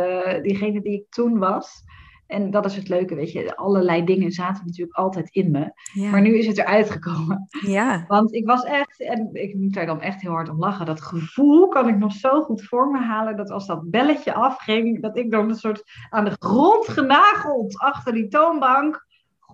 [0.43, 1.83] diegene die ik toen was.
[2.27, 3.57] En dat is het leuke, weet je.
[3.57, 5.73] Allerlei dingen zaten natuurlijk altijd in me.
[5.93, 6.11] Ja.
[6.11, 7.49] Maar nu is het eruit gekomen.
[7.67, 8.05] Ja.
[8.09, 10.87] Want ik was echt, en ik moet daar dan echt heel hard om lachen.
[10.87, 13.37] Dat gevoel kan ik nog zo goed voor me halen.
[13.37, 18.13] Dat als dat belletje afging, dat ik dan een soort aan de grond genageld achter
[18.13, 19.05] die toonbank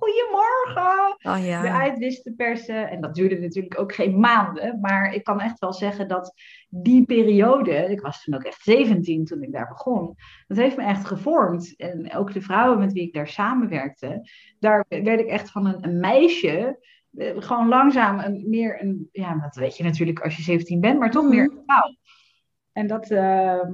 [0.00, 1.64] goedemorgen, oh, ja.
[1.64, 2.90] eruit wist te persen.
[2.90, 6.34] En dat duurde natuurlijk ook geen maanden, maar ik kan echt wel zeggen dat
[6.72, 10.14] die periode, ik was toen ook echt 17 toen ik daar begon,
[10.46, 11.74] dat heeft me echt gevormd.
[11.76, 14.28] En ook de vrouwen met wie ik daar samenwerkte,
[14.58, 16.78] daar werd ik echt van een, een meisje,
[17.16, 20.98] eh, gewoon langzaam een, meer een, ja, dat weet je natuurlijk als je 17 bent,
[20.98, 21.34] maar toch Mhm.
[21.34, 21.94] meer een vrouw.
[22.72, 23.72] En dat, ehm,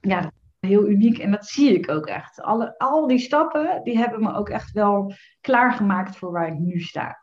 [0.00, 2.40] ja, dat heel uniek en dat zie ik ook echt.
[2.42, 6.80] Alle, al die stappen, die hebben me ook echt wel klaargemaakt voor waar ik nu
[6.80, 7.16] sta.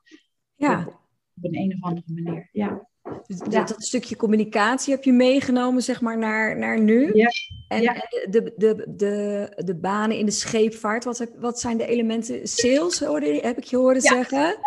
[0.56, 0.86] Ja,
[1.36, 2.88] Op een, een of andere manier, ja.
[3.28, 3.46] Dus Ja.
[3.60, 7.10] dat, dat stukje communicatie heb je meegenomen, zeg maar, naar, naar nu.
[7.14, 7.30] Ja,
[7.68, 7.94] En, ja.
[7.94, 12.48] en de, de, de, de banen in de scheepvaart, wat, heb- wat zijn de elementen?
[12.48, 14.58] Sales, hoorde, heb ik je horen zeggen?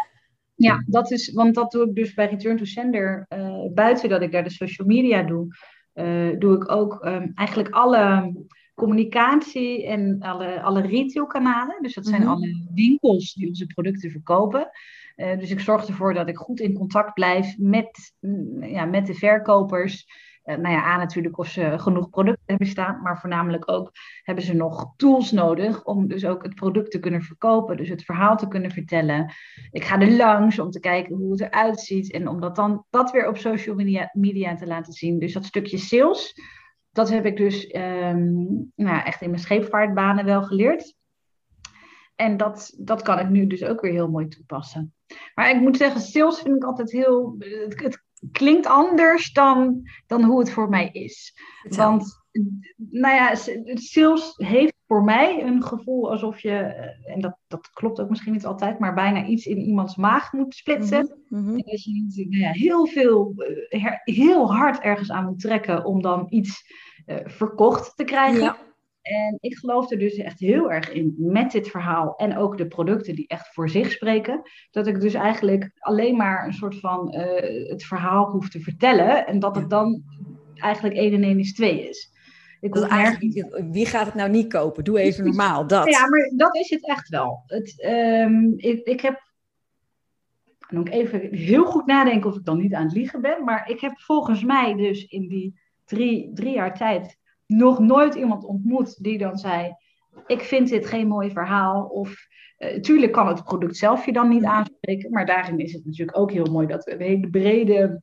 [0.55, 3.25] Ja, dat is, want dat doe ik dus bij Return to Sender.
[3.29, 5.47] eh, buiten dat ik daar de social media doe,
[5.93, 8.35] eh, doe ik ook ehm, eigenlijk alle
[8.75, 11.83] communicatie en alle, alle retailkanalen.
[11.83, 12.31] Dus dat zijn Mhm.
[12.31, 14.71] alle winkels die onze producten verkopen.
[15.17, 19.07] Eh, dus ik zorg ervoor dat ik goed in contact blijf met, mm, ja, met
[19.07, 20.07] de verkopers.
[20.43, 23.91] Eh, nou ja, A natuurlijk of ze genoeg producten hebben staan, maar voornamelijk ook
[24.23, 28.05] hebben ze nog tools nodig om dus ook het product te kunnen verkopen, dus het
[28.05, 29.33] verhaal te kunnen vertellen.
[29.71, 32.85] Ik ga er langs om te kijken hoe het eruit ziet en om dat dan
[32.91, 35.19] dat weer op social media, media te laten zien.
[35.19, 36.35] Dus dat stukje sales,
[36.91, 38.33] dat heb ik dus ehm,
[38.75, 40.95] nou, echt in mijn scheepvaartbanen wel geleerd.
[42.17, 44.95] En dat, dat kan ik nu dus ook weer heel mooi toepassen.
[45.35, 47.37] Maar ik moet zeggen, sales vind ik altijd heel.
[47.39, 51.41] Het, het klinkt anders dan, dan hoe het voor mij is.
[51.69, 52.25] Want,
[52.77, 53.35] nou ja,
[53.75, 58.33] sales heeft voor mij een gevoel alsof je, eh, en dat, dat klopt ook misschien
[58.33, 61.21] niet altijd, maar bijna iets in iemands maag moet splitsen.
[61.29, 61.57] Mhm, mhm.
[61.57, 65.85] En dat je nou ja, heel veel, eh, her- heel hard ergens aan moet trekken
[65.85, 66.75] om dan iets
[67.07, 68.43] eh, verkocht te krijgen.
[68.43, 68.57] Ja.
[69.07, 72.67] En ik geloof er dus echt heel erg in met dit verhaal en ook de
[72.67, 74.43] producten die echt voor zich spreken.
[74.71, 79.27] Dat ik dus eigenlijk alleen maar een soort van eh, het verhaal hoef te vertellen.
[79.27, 80.03] En dat het dan
[80.55, 82.15] eigenlijk 1 en 1 is 2 is.
[82.61, 84.85] Ik Dat eigenlijk, wie gaat het nou niet kopen?
[84.85, 85.91] Doe even normaal, dat.
[85.91, 87.43] ja, maar dat is het echt wel.
[87.47, 89.25] Het, ehm, ik, ik heb.
[90.69, 93.45] Dan moet ik even heel goed nadenken of ik dan niet aan het liegen ben.
[93.45, 98.45] Maar ik heb volgens mij dus in die drie, drie jaar tijd nog nooit iemand
[98.45, 99.75] ontmoet die dan zei:
[100.27, 101.85] Ik vind dit geen mooi verhaal.
[101.85, 105.11] Of eh, tuurlijk kan het product zelf je dan niet aanspreken.
[105.11, 108.03] Maar daarin is het natuurlijk ook heel mooi dat we een hele brede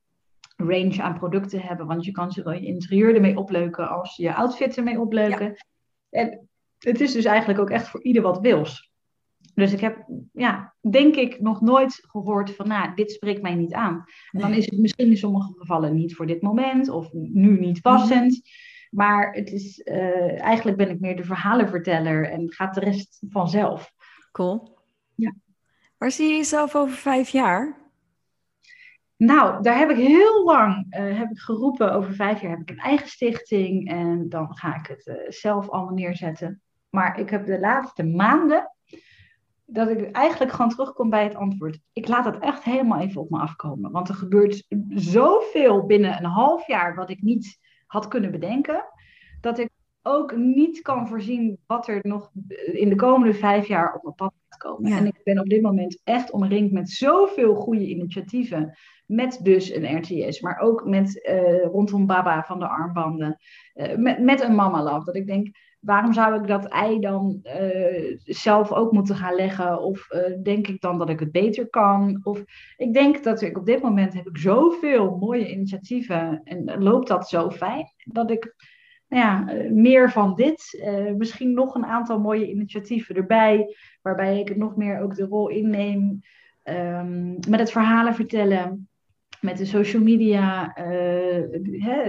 [0.56, 1.86] range aan producten hebben.
[1.86, 5.56] Want je kan zowel je interieur ermee opleuken als je outfit ermee opleuken.
[6.10, 8.92] En het is dus eigenlijk ook echt voor ieder wat wils.
[9.56, 13.74] Dus ik heb, ja, denk ik, nog nooit gehoord van, nou, dit spreekt mij niet
[13.74, 14.04] aan.
[14.32, 17.82] En dan is het misschien in sommige gevallen niet voor dit moment of nu niet
[17.82, 18.42] passend.
[18.94, 23.94] Maar het is, eh, eigenlijk ben ik meer de verhalenverteller en gaat de rest vanzelf.
[24.32, 24.78] Cool.
[25.16, 25.34] Ja.
[25.98, 27.82] Waar zie je jezelf over vijf jaar?
[29.18, 31.94] Nou, daar heb ik heel lang eh, heb ik geroepen.
[31.94, 33.90] Over vijf jaar heb ik een eigen stichting.
[33.90, 36.62] En dan ga ik het eh, zelf allemaal neerzetten.
[36.90, 38.72] Maar ik heb de laatste maanden.
[39.66, 41.80] dat ik eigenlijk gewoon terugkom bij het antwoord.
[41.94, 43.92] Ik laat het echt helemaal even op me afkomen.
[43.92, 46.96] Want er gebeurt zoveel binnen een half jaar.
[46.96, 47.60] wat ik niet
[47.94, 48.86] had kunnen bedenken.
[49.42, 49.70] dat ik
[50.02, 52.32] ook niet kan voorzien wat er nog
[52.72, 54.92] in de komende vijf jaar op mijn pad gaat komen.
[54.92, 54.98] Ja.
[54.98, 59.98] En ik ben op dit moment echt omringd met zoveel goede initiatieven met dus een
[59.98, 63.38] RTS, maar ook met eh, rondom Baba van de armbanden,
[63.74, 65.06] eh, met, met een Mama Love.
[65.06, 69.82] Dat ik denk, waarom zou ik dat ei dan eh, zelf ook moeten gaan leggen?
[69.82, 72.20] Of eh, denk ik dan dat ik het beter kan?
[72.24, 72.44] Of
[72.78, 77.30] ik denk dat ik op dit moment heb ik zoveel mooie initiatieven en loopt dat
[77.30, 78.56] zo fijn dat ik
[79.08, 80.86] nou ja, eh, meer van dit,
[81.18, 86.22] misschien nog een aantal mooie initiatieven erbij, waarbij ik nog meer ook de rol inneem
[86.64, 88.88] um, met het verhalen vertellen
[89.44, 90.86] met de social media, uh,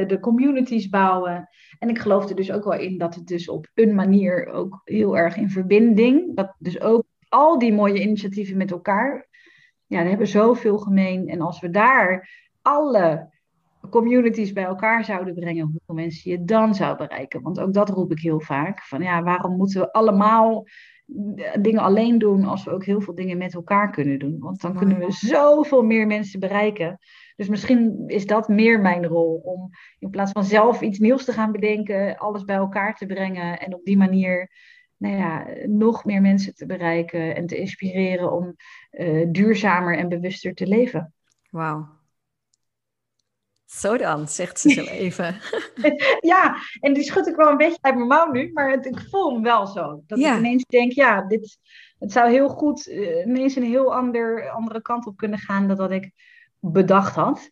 [0.07, 1.49] de communities bouwen.
[1.79, 4.81] En ik geloof er dus ook wel in dat het dus op een manier ook
[4.85, 9.29] heel erg in verbinding, dat dus ook al die mooie initiatieven met elkaar,
[9.87, 11.29] ja, die hebben zoveel gemeen.
[11.29, 12.31] En als we daar
[12.63, 13.33] alle
[13.91, 17.43] communities bij elkaar zouden brengen, hoeveel mensen je dan zou bereiken.
[17.43, 18.83] Want ook dat roep ik heel vaak.
[18.83, 20.67] Van ja, waarom moeten we allemaal
[21.61, 24.39] dingen alleen doen als we ook heel veel dingen met elkaar kunnen doen?
[24.39, 26.99] Want dan kunnen we zoveel meer mensen bereiken.
[27.37, 29.41] Dus misschien is dat meer mijn rol.
[29.45, 33.61] Om in plaats van zelf iets nieuws te gaan bedenken, alles bij elkaar te brengen.
[33.61, 34.51] En op die manier
[34.97, 38.57] nou ja, nog meer mensen te bereiken en te inspireren om
[38.91, 41.13] uh, duurzamer en bewuster te leven.
[41.51, 42.03] Wauw.
[43.65, 45.37] Zo dan, zegt ze zo even.
[46.33, 49.01] ja, en die schud ik wel een beetje uit mijn mouw nu, maar het, ik
[49.11, 50.03] voel hem wel zo.
[50.07, 51.59] Dat ik ineens denk, ja, dit,
[51.99, 55.77] het zou heel goed uh, ineens een heel ander, andere kant op kunnen gaan dan
[55.77, 56.11] dat ik
[56.73, 57.49] bedacht had.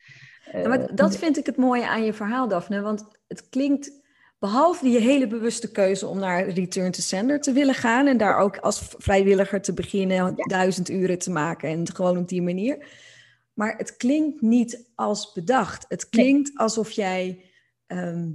[0.53, 2.81] maar eh, dat vind ik het mooie aan je verhaal, Daphne.
[2.81, 4.01] Want het klinkt,
[4.39, 8.39] behalve die hele bewuste keuze om naar Return to Sender te willen gaan en daar
[8.39, 12.87] ook als vrijwilliger te beginnen, duizend uren te maken en gewoon op die manier.
[13.55, 15.85] Maar het klinkt niet als bedacht.
[15.89, 17.45] Het klinkt alsof jij
[17.87, 18.29] ehm,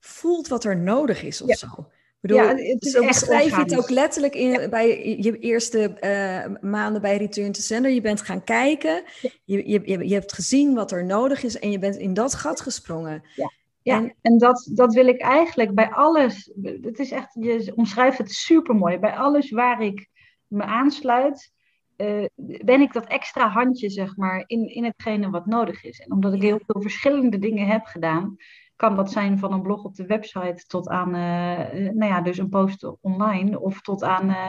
[0.00, 1.88] voelt wat er nodig is of zo
[2.20, 6.70] bedoel, ja, het is zo beschrijf je het ook letterlijk in, bij je eerste uh,
[6.70, 7.90] maanden bij Return to Sender.
[7.90, 9.02] Je bent gaan kijken,
[9.44, 12.60] je, je, je hebt gezien wat er nodig is en je bent in dat gat
[12.60, 13.22] gesprongen.
[13.34, 13.52] Ja.
[13.82, 16.52] Ja, en, en dat, dat wil ik eigenlijk bij alles.
[16.62, 18.98] Het is echt, je omschrijft het super mooi.
[18.98, 20.08] Bij alles waar ik
[20.46, 21.52] me aansluit,
[21.96, 22.24] uh,
[22.64, 25.98] ben ik dat extra handje, zeg maar, in, in hetgene wat nodig is.
[25.98, 28.36] En omdat ik heel veel verschillende dingen heb gedaan,
[28.78, 32.38] kan dat zijn van een blog op de website tot aan, uh, nou ja, dus
[32.38, 34.48] een post online of tot aan, uh,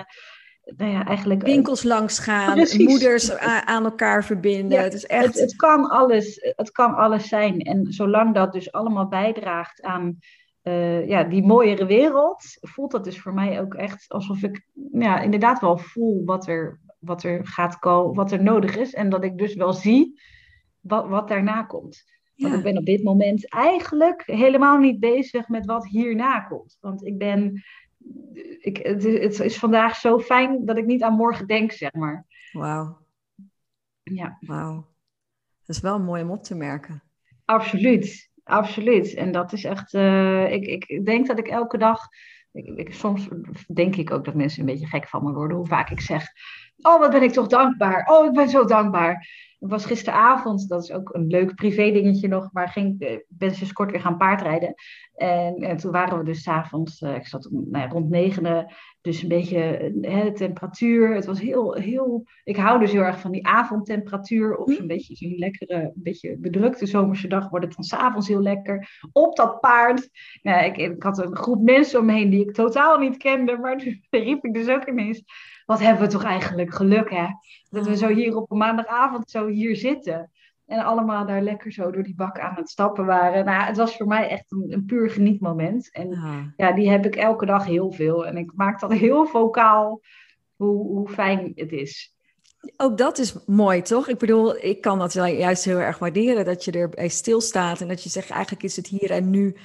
[0.63, 1.41] nou ja, eigenlijk...
[1.41, 4.83] Winkels langs gaan, moeders aan elkaar verbinden.
[4.83, 5.25] het, is echt...
[5.25, 7.59] Het, het, kan alles, het kan alles zijn.
[7.59, 10.19] En zolang dat dus allemaal bijdraagt aan
[11.05, 15.59] ja, die mooiere wereld, voelt dat dus voor mij ook echt alsof ik ja, inderdaad
[15.59, 18.93] wel voel wat er, wat er gaat komen, wat er nodig is.
[18.93, 20.19] En dat ik dus wel zie
[20.79, 22.03] wat, wat daarna komt.
[22.39, 26.77] Want ik ben op dit moment eigenlijk helemaal niet bezig met wat hierna komt.
[26.79, 27.63] Want ik ben.
[28.59, 31.93] Ik, het, is, het is vandaag zo fijn dat ik niet aan morgen denk, zeg
[31.93, 32.25] maar.
[32.51, 32.97] Wauw.
[34.03, 34.37] Ja.
[34.39, 34.87] Wauw.
[35.65, 37.03] Dat is wel mooi om op te merken.
[37.45, 38.29] Absoluut.
[38.43, 39.13] Absoluut.
[39.13, 39.93] En dat is echt.
[39.93, 42.07] Uh, ik, ik denk dat ik elke dag.
[42.51, 43.27] Ik, ik, soms
[43.67, 45.57] denk ik ook dat mensen een beetje gek van me worden.
[45.57, 46.27] Hoe vaak ik zeg.
[46.77, 48.07] Oh, wat ben ik toch dankbaar.
[48.11, 49.27] Oh, ik ben zo dankbaar.
[49.59, 53.73] Was gisteravond, dat is ook een leuk privé dingetje nog, maar ging, eh, ben sinds
[53.73, 54.73] kort weer gaan paardrijden.
[55.15, 59.21] En, en toen waren we dus s'avonds, uh, ik zat nou ja, rond negenen, dus
[59.21, 61.15] een beetje uh, de temperatuur.
[61.15, 64.55] Het was heel, heel, ik hou dus heel erg van die avondtemperatuur.
[64.55, 68.41] Of zo'n beetje zo'n lekkere, een beetje bedrukte zomerse dag wordt het dan s'avonds heel
[68.41, 68.99] lekker.
[69.11, 70.09] Op dat paard.
[70.41, 73.57] Ja, ik, ik had een groep mensen om me heen die ik totaal niet kende,
[73.57, 75.23] maar toen riep ik dus ook ineens
[75.69, 77.27] wat hebben we toch eigenlijk geluk, hè?
[77.69, 80.31] Dat we zo hier op een maandagavond zo hier zitten.
[80.65, 83.45] En allemaal daar lekker zo door die bak aan het stappen waren.
[83.45, 85.91] Nou, het was voor mij echt een, een puur genietmoment.
[85.91, 86.09] En
[86.57, 86.71] ja.
[86.71, 88.25] die heb ik elke dag heel veel.
[88.25, 90.01] En ik maak dat heel vocaal
[90.55, 92.15] hoe, hoe fijn het is.
[92.77, 94.07] Ook dat is mooi, toch?
[94.07, 96.45] Ik bedoel, ik kan dat juist heel erg waarderen.
[96.45, 99.55] Dat je erbij stilstaat en dat je zegt, eigenlijk is het hier en nu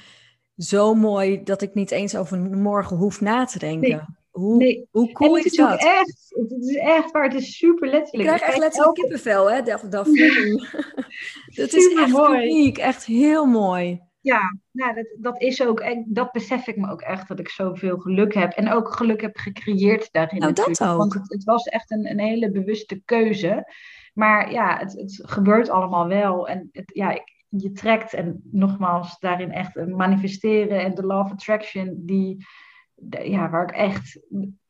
[0.57, 4.17] zo mooi dat ik niet eens over morgen hoef na te denken.
[4.35, 4.87] Hoe, nee.
[4.91, 5.79] hoe cool is, dat?
[5.79, 8.29] Echt, het is echt waar, het is super letterlijk.
[8.29, 9.01] Ik krijg echt letterlijk elke...
[9.01, 10.05] kippenvel, hè, dat, dat,
[11.59, 12.43] dat is echt mooi.
[12.43, 14.01] uniek, echt heel mooi.
[14.21, 17.97] Ja, nou, dat, dat is ook, dat besef ik me ook echt, dat ik zoveel
[17.97, 18.51] geluk heb.
[18.51, 20.97] En ook geluk heb gecreëerd daarin nou, dat ook.
[20.97, 23.73] Want het, het, was echt een, een hele bewuste keuze.
[24.13, 26.47] Maar ja, het, het gebeurt allemaal wel.
[26.47, 31.93] En het, ja, je trekt, en nogmaals, daarin echt manifesteren en de law of attraction,
[31.97, 32.45] die
[33.09, 34.19] ja, waar ik echt,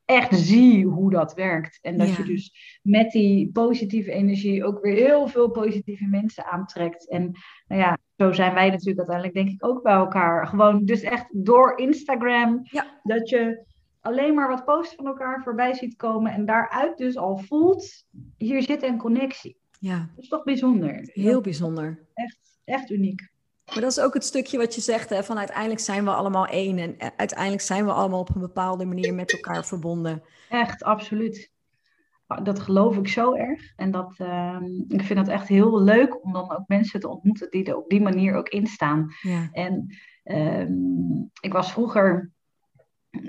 [0.06, 1.80] echt zie hoe dat werkt.
[1.82, 7.10] En dat je dus met die positieve energie ook weer heel veel positieve mensen aantrekt.
[7.10, 7.32] En
[7.68, 10.48] nou ja, zo zijn wij natuurlijk uiteindelijk denk ik ook bij elkaar.
[10.48, 13.00] Gewoon dus echt door Instagram, ja.
[13.04, 13.64] dat je
[14.02, 18.06] alleen maar wat posts van elkaar voorbij ziet komen en daaruit dus al voelt,
[18.38, 19.58] hier zit een connectie.
[19.80, 19.98] Ja.
[19.98, 21.10] Dat is toch bijzonder.
[21.14, 22.06] Heel bijzonder.
[22.14, 23.34] Echt, echt uniek.
[23.66, 26.48] Maar dat is ook het stukje wat je zegt, hè, van uiteindelijk zijn we allemaal
[26.48, 30.24] één en eh, uiteindelijk zijn we allemaal op een bepaalde manier met elkaar verbonden.
[30.50, 31.54] Echt, absoluut.
[32.44, 33.74] Dat geloof ik zo erg.
[33.76, 37.50] En dat, uh, ik vind het echt heel leuk om dan ook mensen te ontmoeten
[37.50, 39.14] die er op die manier ook in staan.
[39.22, 39.50] Ja.
[39.52, 40.68] En uh,
[41.40, 42.32] ik was vroeger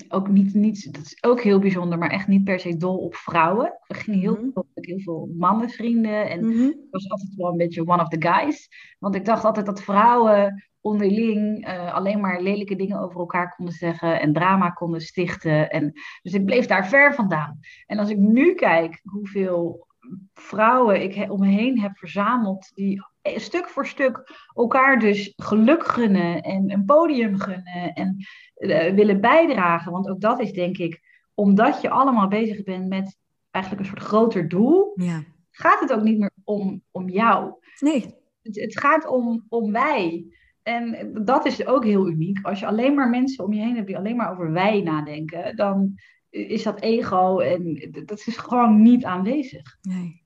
[0.08, 3.14] ook niet, niet, dat is ook heel bijzonder, maar echt niet per se dol op
[3.14, 3.78] vrouwen.
[3.86, 4.50] Er gingen heel, Mhm.
[4.52, 8.68] veel, heel veel mannenvrienden en ik was altijd wel een beetje one of the guys.
[8.98, 13.74] Want ik dacht altijd dat vrouwen onderling eh, alleen maar lelijke dingen over elkaar konden
[13.74, 15.70] zeggen en drama konden stichten.
[15.70, 17.58] En, dus ik bleef daar ver vandaan.
[17.86, 19.86] En als ik nu kijk hoeveel
[20.34, 23.00] vrouwen ik he- om me heen heb verzameld, die
[23.36, 24.22] stuk voor stuk
[24.54, 28.16] elkaar dus geluk gunnen en een podium gunnen en
[28.54, 29.92] eh, willen bijdragen.
[29.92, 31.00] Want ook dat is denk ik,
[31.34, 33.16] omdat je allemaal bezig bent met
[33.50, 35.22] eigenlijk een soort groter doel, Ja.
[35.50, 37.52] gaat het ook niet meer om, om jou.
[37.80, 40.26] Nee, Het, het gaat om, om wij.
[40.62, 42.38] En dat is ook heel uniek.
[42.42, 45.56] Als je alleen maar mensen om je heen hebt die alleen maar over wij nadenken,
[45.56, 45.94] dan
[46.30, 49.78] is dat ego en dat is gewoon niet aanwezig.
[49.82, 50.24] nee.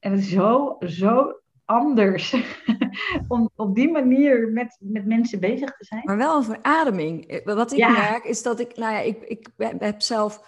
[0.00, 2.34] En het is zo, zo anders
[3.28, 6.02] om op die manier met, met mensen bezig te zijn.
[6.04, 7.40] Maar wel een verademing.
[7.44, 7.90] Wat ik Ja.
[7.90, 9.48] merk is dat ik, nou ja, ik, ik
[9.78, 10.40] heb zelf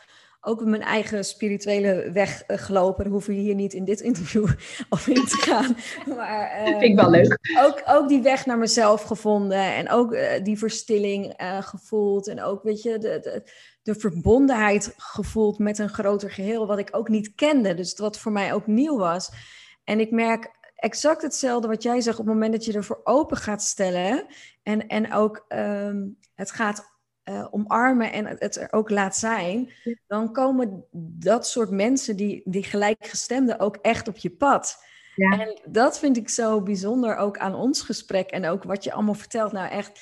[0.47, 3.05] ook mijn eigen spirituele weg eh, gelopen.
[3.05, 4.49] Daar hoeven we hier niet in dit interview
[4.91, 5.77] over in te gaan.
[6.17, 7.39] Maar, eh, vind ik wel leuk.
[7.65, 12.29] Ook, ook die weg naar mezelf gevonden en ook eh, die verstilling gevoeld.
[12.29, 13.51] En ook, weet je, de, de,
[13.83, 17.75] de verbondenheid gevoeld met een groter geheel, wat ik ook niet kende.
[17.75, 19.31] Dus wat voor mij ook nieuw was.
[19.85, 23.37] En ik merk exact hetzelfde wat jij zegt op het moment dat je ervoor open
[23.37, 24.27] gaat stellen.
[24.63, 29.73] En, en ook ehm, het gaat eh, omarmen en het, er ook laat zijn.
[30.07, 30.85] Dan komen
[31.19, 34.85] dat soort mensen, die, die gelijkgestemden, ook echt op je pad.
[35.15, 35.39] Ja.
[35.39, 39.15] En dat vind ik zo bijzonder ook aan ons gesprek en ook wat je allemaal
[39.15, 39.53] vertelt.
[39.53, 40.01] Nou echt,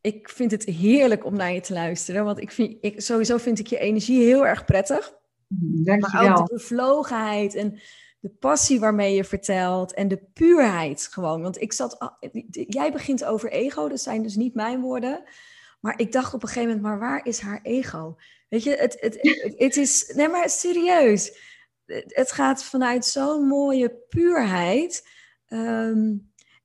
[0.00, 2.24] ik vind het heerlijk om naar je te luisteren.
[2.24, 5.12] Want ik vind, ik, sowieso vind ik je energie heel erg prettig.
[5.48, 6.44] Maar ook Dankjewel.
[6.44, 7.80] de bevlogenheid en
[8.26, 11.42] de passie waarmee je vertelt en de puurheid gewoon.
[11.42, 12.16] Want ik zat,
[12.50, 15.22] jij begint over ego, dat zijn dus niet mijn woorden.
[15.80, 18.16] Maar ik dacht op een gegeven moment, maar waar is haar ego?
[18.48, 19.18] Weet je, het, het,
[19.56, 21.38] het, is, nee maar serieus.
[21.86, 25.08] Het, het gaat vanuit zo'n mooie puurheid.
[25.46, 26.14] Ehm,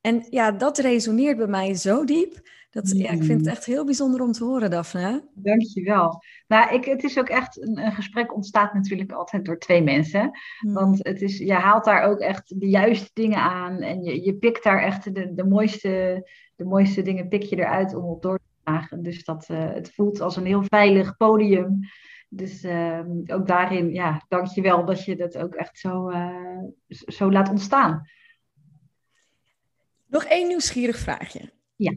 [0.02, 2.50] en ja, dat resoneert bij mij zo diep.
[2.72, 5.28] Dat, ja, ik vind het echt heel bijzonder om te horen, Daphne.
[5.34, 6.24] Dankjewel.
[6.48, 10.32] Nou, ik, het is ook echt, een, een gesprek ontstaat natuurlijk altijd door twee mensen.
[10.60, 10.74] Hm.
[10.74, 13.78] Want het is, je haalt daar ook echt de juiste dingen aan.
[13.78, 16.24] En je, je pikt daar echt de, de, mooiste,
[16.56, 19.04] de mooiste dingen pik je eruit om op door te dragen.
[19.04, 21.80] Dus dat, eh, het voelt als een heel veilig podium.
[22.30, 27.50] Dus ehm, ook daarin, ja, dankjewel dat je dat ook echt zo, eh, zo laat
[27.50, 28.10] ontstaan.
[30.08, 31.52] Nog één nieuwsgierig vraagje.
[31.76, 31.94] Ja.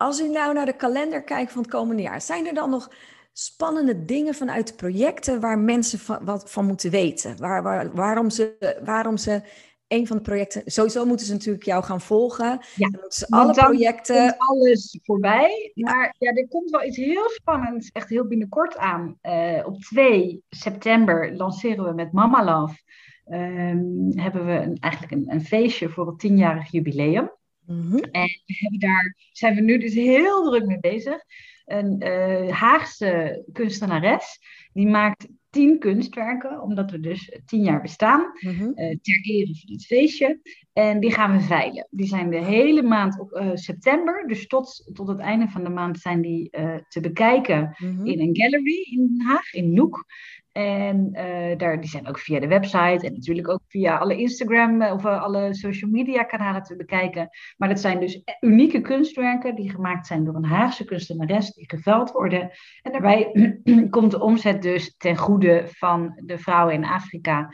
[0.00, 2.90] Als u nou naar de kalender kijkt van het komende jaar, zijn er dan nog
[3.32, 7.36] spannende dingen vanuit de projecten waar mensen van, wat van moeten weten?
[7.38, 9.42] Waar, waar, waarom, ze, waarom ze
[9.88, 10.62] een van de projecten.
[10.64, 12.58] Sowieso moeten ze natuurlijk jou gaan volgen.
[12.74, 14.16] Ja, Dan ze alle dan projecten.
[14.36, 15.72] komt alles voorbij.
[15.74, 19.18] Maar ja, er komt wel iets heel spannends, echt heel binnenkort aan.
[19.20, 22.78] Eh, op 2 september lanceren we met Mama Love.
[23.24, 27.30] ehm, hebben we een, eigenlijk een, een feestje voor het tienjarig jubileum.
[27.70, 27.96] Mhm.
[27.96, 31.22] En we hebben daar zijn we nu dus heel druk mee bezig.
[31.64, 34.38] Een eh, Haagse kunstenares,
[34.72, 38.70] die maakt tien kunstwerken, omdat we dus tien jaar bestaan Mhm.
[38.74, 40.40] eh, ter ere van het feestje.
[40.72, 41.86] En die gaan we veilen.
[41.90, 45.70] Die zijn de hele maand op eh, september, dus tot, tot het einde van de
[45.70, 46.50] maand zijn die
[46.88, 48.06] te bekijken Mhm.
[48.06, 50.04] in een gallery in Den Haag, in Noek.
[50.52, 54.82] En eh, daar, die zijn ook via de website en natuurlijk ook via alle Instagram
[54.82, 57.28] eh, of eh, alle social media kanalen te bekijken.
[57.56, 62.10] Maar dat zijn dus unieke kunstwerken die gemaakt zijn door een Haagse kunstenares die geveld
[62.10, 62.50] worden.
[62.82, 63.32] En daarbij
[63.90, 67.48] komt de omzet dus ten goede van de vrouwen in Afrika.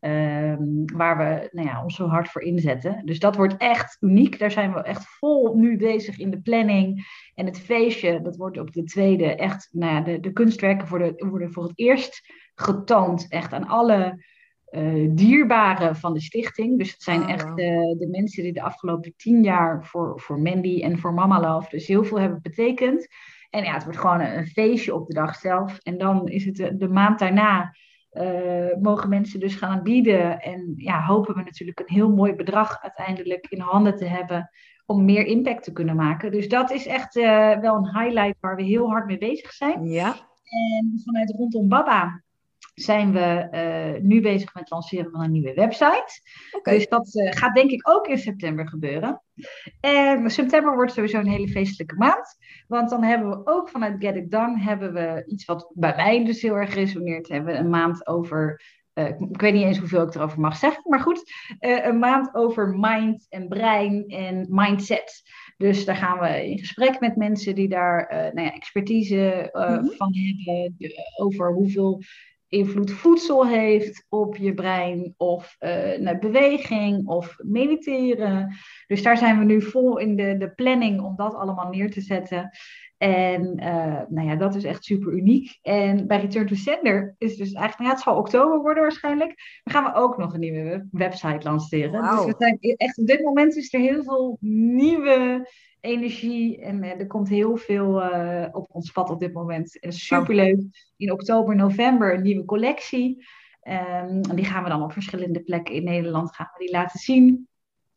[0.00, 3.02] Ehm, waar we nou ja, ons zo hard voor inzetten.
[3.04, 4.38] Dus dat wordt echt uniek.
[4.38, 7.06] Daar zijn we echt vol nu bezig in de planning.
[7.34, 11.28] En het feestje, dat wordt op de tweede echt, nou ja, de, de kunstwerken worden,
[11.28, 12.22] worden voor het eerst
[12.54, 13.26] getoond.
[13.28, 14.24] Echt aan alle
[14.64, 16.78] eh, dierbaren van de stichting.
[16.78, 17.56] Dus het zijn Oh, echt wow.
[17.56, 21.68] de, de mensen die de afgelopen tien jaar voor, voor Mandy en voor Mama Love
[21.70, 23.08] dus heel veel hebben betekend.
[23.50, 25.78] En ja, het wordt gewoon een, een feestje op de dag zelf.
[25.78, 27.74] En dan is het de, de maand daarna.
[28.10, 30.40] Eh, mogen mensen dus gaan bieden.
[30.40, 34.50] En ja, hopen we natuurlijk een heel mooi bedrag uiteindelijk in handen te hebben.
[34.86, 36.30] Om meer impact te kunnen maken.
[36.30, 39.84] Dus dat is echt eh, wel een highlight waar we heel hard mee bezig zijn.
[39.84, 40.14] Ja.
[40.44, 42.22] En vanuit rondom Baba
[42.82, 46.20] zijn we eh, nu bezig met het lanceren van een nieuwe website.
[46.62, 49.22] Dus dat eh, gaat denk ik ook in september gebeuren.
[49.80, 52.36] En september wordt sowieso een hele feestelijke maand.
[52.66, 56.24] Want dan hebben we ook vanuit Get It Done hebben we iets wat bij mij
[56.24, 57.28] dus heel erg resoneert.
[57.28, 58.60] Hebben we een maand over
[58.94, 62.34] uh, ik weet niet eens hoeveel ik erover mag zeggen, maar goed, uh, een maand
[62.34, 65.22] over mind en brein en mindset.
[65.56, 69.90] Dus daar gaan we in gesprek met mensen die daar uh, nou ja, expertise mm-hmm.
[69.90, 70.74] van hebben,
[71.16, 72.02] over hoeveel
[72.50, 75.56] invloed voedsel heeft op je brein, of
[75.98, 78.56] naar beweging, of mediteren.
[78.86, 82.00] Dus daar zijn we nu vol in de, de planning om dat allemaal neer te
[82.00, 82.50] zetten.
[82.98, 85.58] En uh, nou ja, dat is echt super uniek.
[85.62, 89.60] En bij Return to Sender is dus eigenlijk, nou ja, het zal oktober worden waarschijnlijk.
[89.62, 92.00] Dan gaan we ook nog een nieuwe website lanceren.
[92.00, 92.16] Wow.
[92.16, 95.48] Dus we zijn echt op dit moment is er heel veel nieuwe
[95.80, 96.60] energie.
[96.60, 99.78] En uh, er komt heel veel uh, op ons pad op dit moment.
[99.78, 100.92] En superleuk.
[100.96, 103.26] In oktober, november een nieuwe collectie.
[103.62, 106.98] Um, en die gaan we dan op verschillende plekken in Nederland gaan we die laten
[106.98, 107.48] zien.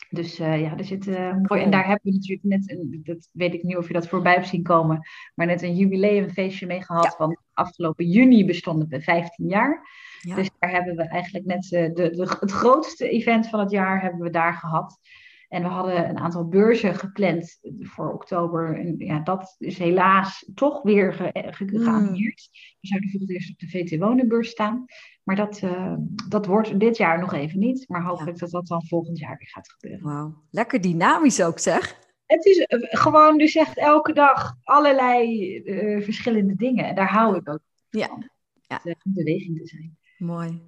[0.09, 1.61] Dus uh, ja, er zit uh, mooi.
[1.61, 4.33] En daar hebben we natuurlijk net, een, dat weet ik niet of je dat voorbij
[4.33, 7.03] hebt zien komen, maar net een jubileumfeestje mee gehad.
[7.03, 7.09] Ja.
[7.09, 9.87] Van afgelopen juni bestonden we 15 jaar.
[10.21, 10.35] Ja.
[10.35, 14.21] Dus daar hebben we eigenlijk net de, de, het grootste event van het jaar hebben
[14.21, 14.99] we daar gehad.
[15.53, 18.79] En we hadden een aantal beurzen gepland voor oktober.
[18.79, 21.83] En ja, dat is helaas toch weer ge, ge, mm.
[21.83, 22.49] geannuleerd.
[22.79, 24.85] We zouden voor het eerst op de VT Wonenbeurs staan.
[25.23, 25.93] Maar dat, uh,
[26.29, 27.89] dat wordt dit jaar nog even niet.
[27.89, 28.41] Maar hopelijk ja.
[28.41, 30.05] dat dat dan volgend jaar weer gaat gebeuren.
[30.05, 31.99] Wauw, lekker dynamisch ook zeg.
[32.25, 36.85] Het is gewoon dus echt elke dag allerlei uh, verschillende dingen.
[36.85, 38.07] En daar hou ik ook ja.
[38.07, 38.29] van.
[38.61, 38.79] Ja.
[38.83, 39.97] in beweging te zijn.
[40.17, 40.61] Mooi.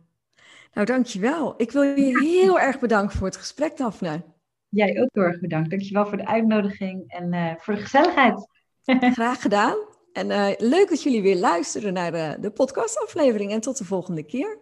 [0.74, 1.54] Nou, dankjewel.
[1.58, 4.34] Ik wil je heel erg bedanken voor het gesprek, Daphne.
[4.76, 5.70] Jij ook heel erg bedankt.
[5.70, 8.48] Dankjewel voor de uitnodiging en uh, voor de gezelligheid.
[9.14, 9.78] Graag gedaan.
[10.14, 13.52] En uh, leuk dat jullie weer luisteren naar de, de podcastaflevering.
[13.52, 14.58] En tot de volgende keer.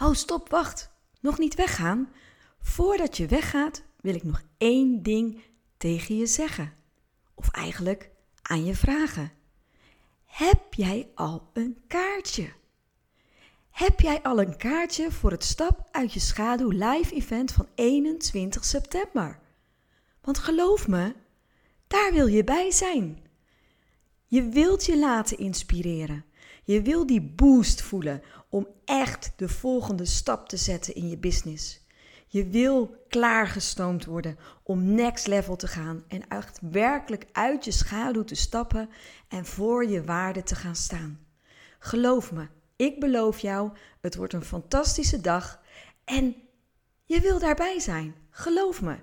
[0.00, 0.90] Oh, stop, wacht.
[1.20, 2.08] Nog niet weggaan.
[2.60, 5.42] Voordat je weggaat, wil ik nog één ding
[5.76, 6.72] tegen je zeggen.
[7.34, 8.10] Of eigenlijk
[8.42, 9.32] aan je vragen.
[10.24, 12.48] Heb jij al een kaartje?
[13.70, 18.64] Heb jij al een kaartje voor het Stap uit je schaduw live event van 21
[18.64, 19.44] september?
[20.26, 21.14] Want geloof me,
[21.86, 23.18] daar wil je bij zijn.
[24.24, 26.24] Je wilt je laten inspireren.
[26.64, 31.80] Je wil die boost voelen om echt de volgende stap te zetten in je business.
[32.26, 38.24] Je wil klaargestoomd worden om next level te gaan en echt werkelijk uit je schaduw
[38.24, 38.90] te stappen
[39.28, 41.26] en voor je waarde te gaan staan.
[41.78, 43.70] Geloof me, ik beloof jou,
[44.00, 45.62] het wordt een fantastische dag
[46.04, 46.36] en
[47.04, 48.14] je wil daarbij zijn.
[48.30, 48.96] Geloof me.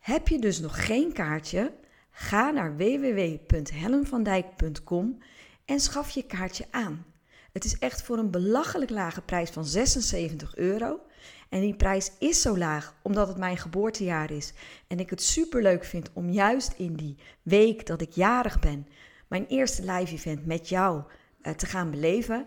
[0.00, 1.72] Heb je dus nog geen kaartje?
[2.10, 5.18] Ga naar www.helmvandijk.com
[5.64, 7.04] en schaf je kaartje aan.
[7.52, 11.00] Het is echt voor een belachelijk lage prijs van 76 euro.
[11.48, 14.52] En die prijs is zo laag omdat het mijn geboortejaar is.
[14.86, 18.86] En ik het super leuk vind om juist in die week dat ik jarig ben,
[19.28, 21.02] mijn eerste live event met jou
[21.42, 22.46] uh, te gaan beleven.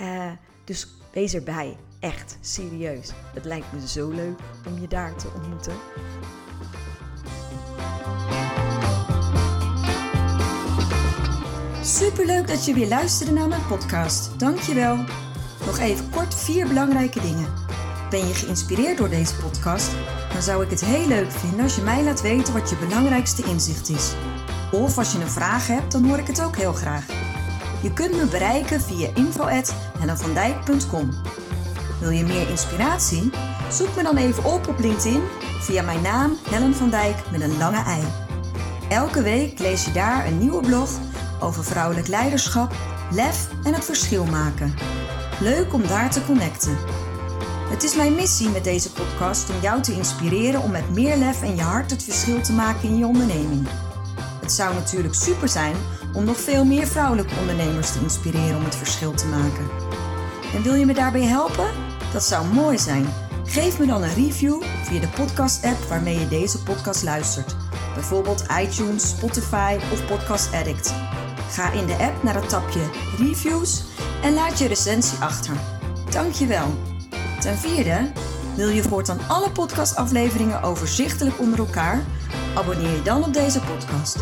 [0.00, 0.32] Uh,
[0.64, 1.76] dus wees erbij.
[2.00, 3.12] Echt, serieus.
[3.34, 5.74] Het lijkt me zo leuk om je daar te ontmoeten.
[11.84, 14.38] Superleuk dat je weer luisterde naar mijn podcast.
[14.38, 14.96] Dankjewel.
[15.66, 17.46] Nog even kort vier belangrijke dingen.
[18.10, 19.90] Ben je geïnspireerd door deze podcast?
[20.32, 23.44] Dan zou ik het heel leuk vinden als je mij laat weten wat je belangrijkste
[23.44, 24.12] inzicht is.
[24.72, 27.06] Of als je een vraag hebt, dan hoor ik het ook heel graag.
[27.82, 31.10] Je kunt me bereiken via info.hellenvandijk.com.
[32.00, 33.30] Wil je meer inspiratie?
[33.70, 35.22] Zoek me dan even op op LinkedIn
[35.60, 38.02] via mijn naam Helen van Dijk met een lange ei.
[38.88, 40.90] Elke week lees je daar een nieuwe blog
[41.42, 42.72] over vrouwelijk leiderschap,
[43.10, 44.74] lef en het verschil maken.
[45.40, 46.76] Leuk om daar te connecten.
[47.70, 51.42] Het is mijn missie met deze podcast om jou te inspireren om met meer lef
[51.42, 53.68] en je hart het verschil te maken in je onderneming.
[54.40, 55.74] Het zou natuurlijk super zijn
[56.14, 59.70] om nog veel meer vrouwelijke ondernemers te inspireren om het verschil te maken.
[60.54, 61.66] En wil je me daarbij helpen?
[62.12, 63.06] Dat zou mooi zijn.
[63.44, 67.56] Geef me dan een review via de podcast-app waarmee je deze podcast luistert.
[67.94, 70.94] Bijvoorbeeld iTunes, Spotify of Podcast Addict.
[71.52, 72.80] Ga in de app naar het tapje
[73.18, 73.82] Reviews
[74.22, 75.56] en laat je recensie achter.
[76.10, 76.66] Dankjewel.
[77.40, 78.12] Ten vierde,
[78.56, 82.04] wil je voortaan alle podcastafleveringen overzichtelijk onder elkaar?
[82.54, 84.16] Abonneer je dan op deze podcast.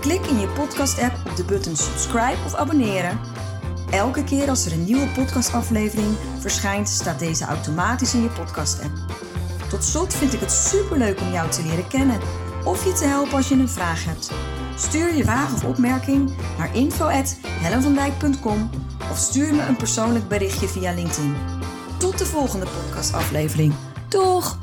[0.00, 3.20] Klik in je podcast-app op de button subscribe of abonneren.
[3.90, 8.94] Elke keer als er een nieuwe podcastaflevering verschijnt, staat deze automatisch in je podcast-app.
[9.68, 12.20] Tot slot vind ik het superleuk om jou te leren kennen
[12.64, 14.30] of je te helpen als je een vraag hebt.
[14.76, 18.70] Stuur je vraag of opmerking naar info.hellenvandijk.com
[19.10, 21.34] of stuur me een persoonlijk berichtje via LinkedIn.
[21.98, 23.74] Tot de volgende podcastaflevering.
[24.08, 24.58] Doeg!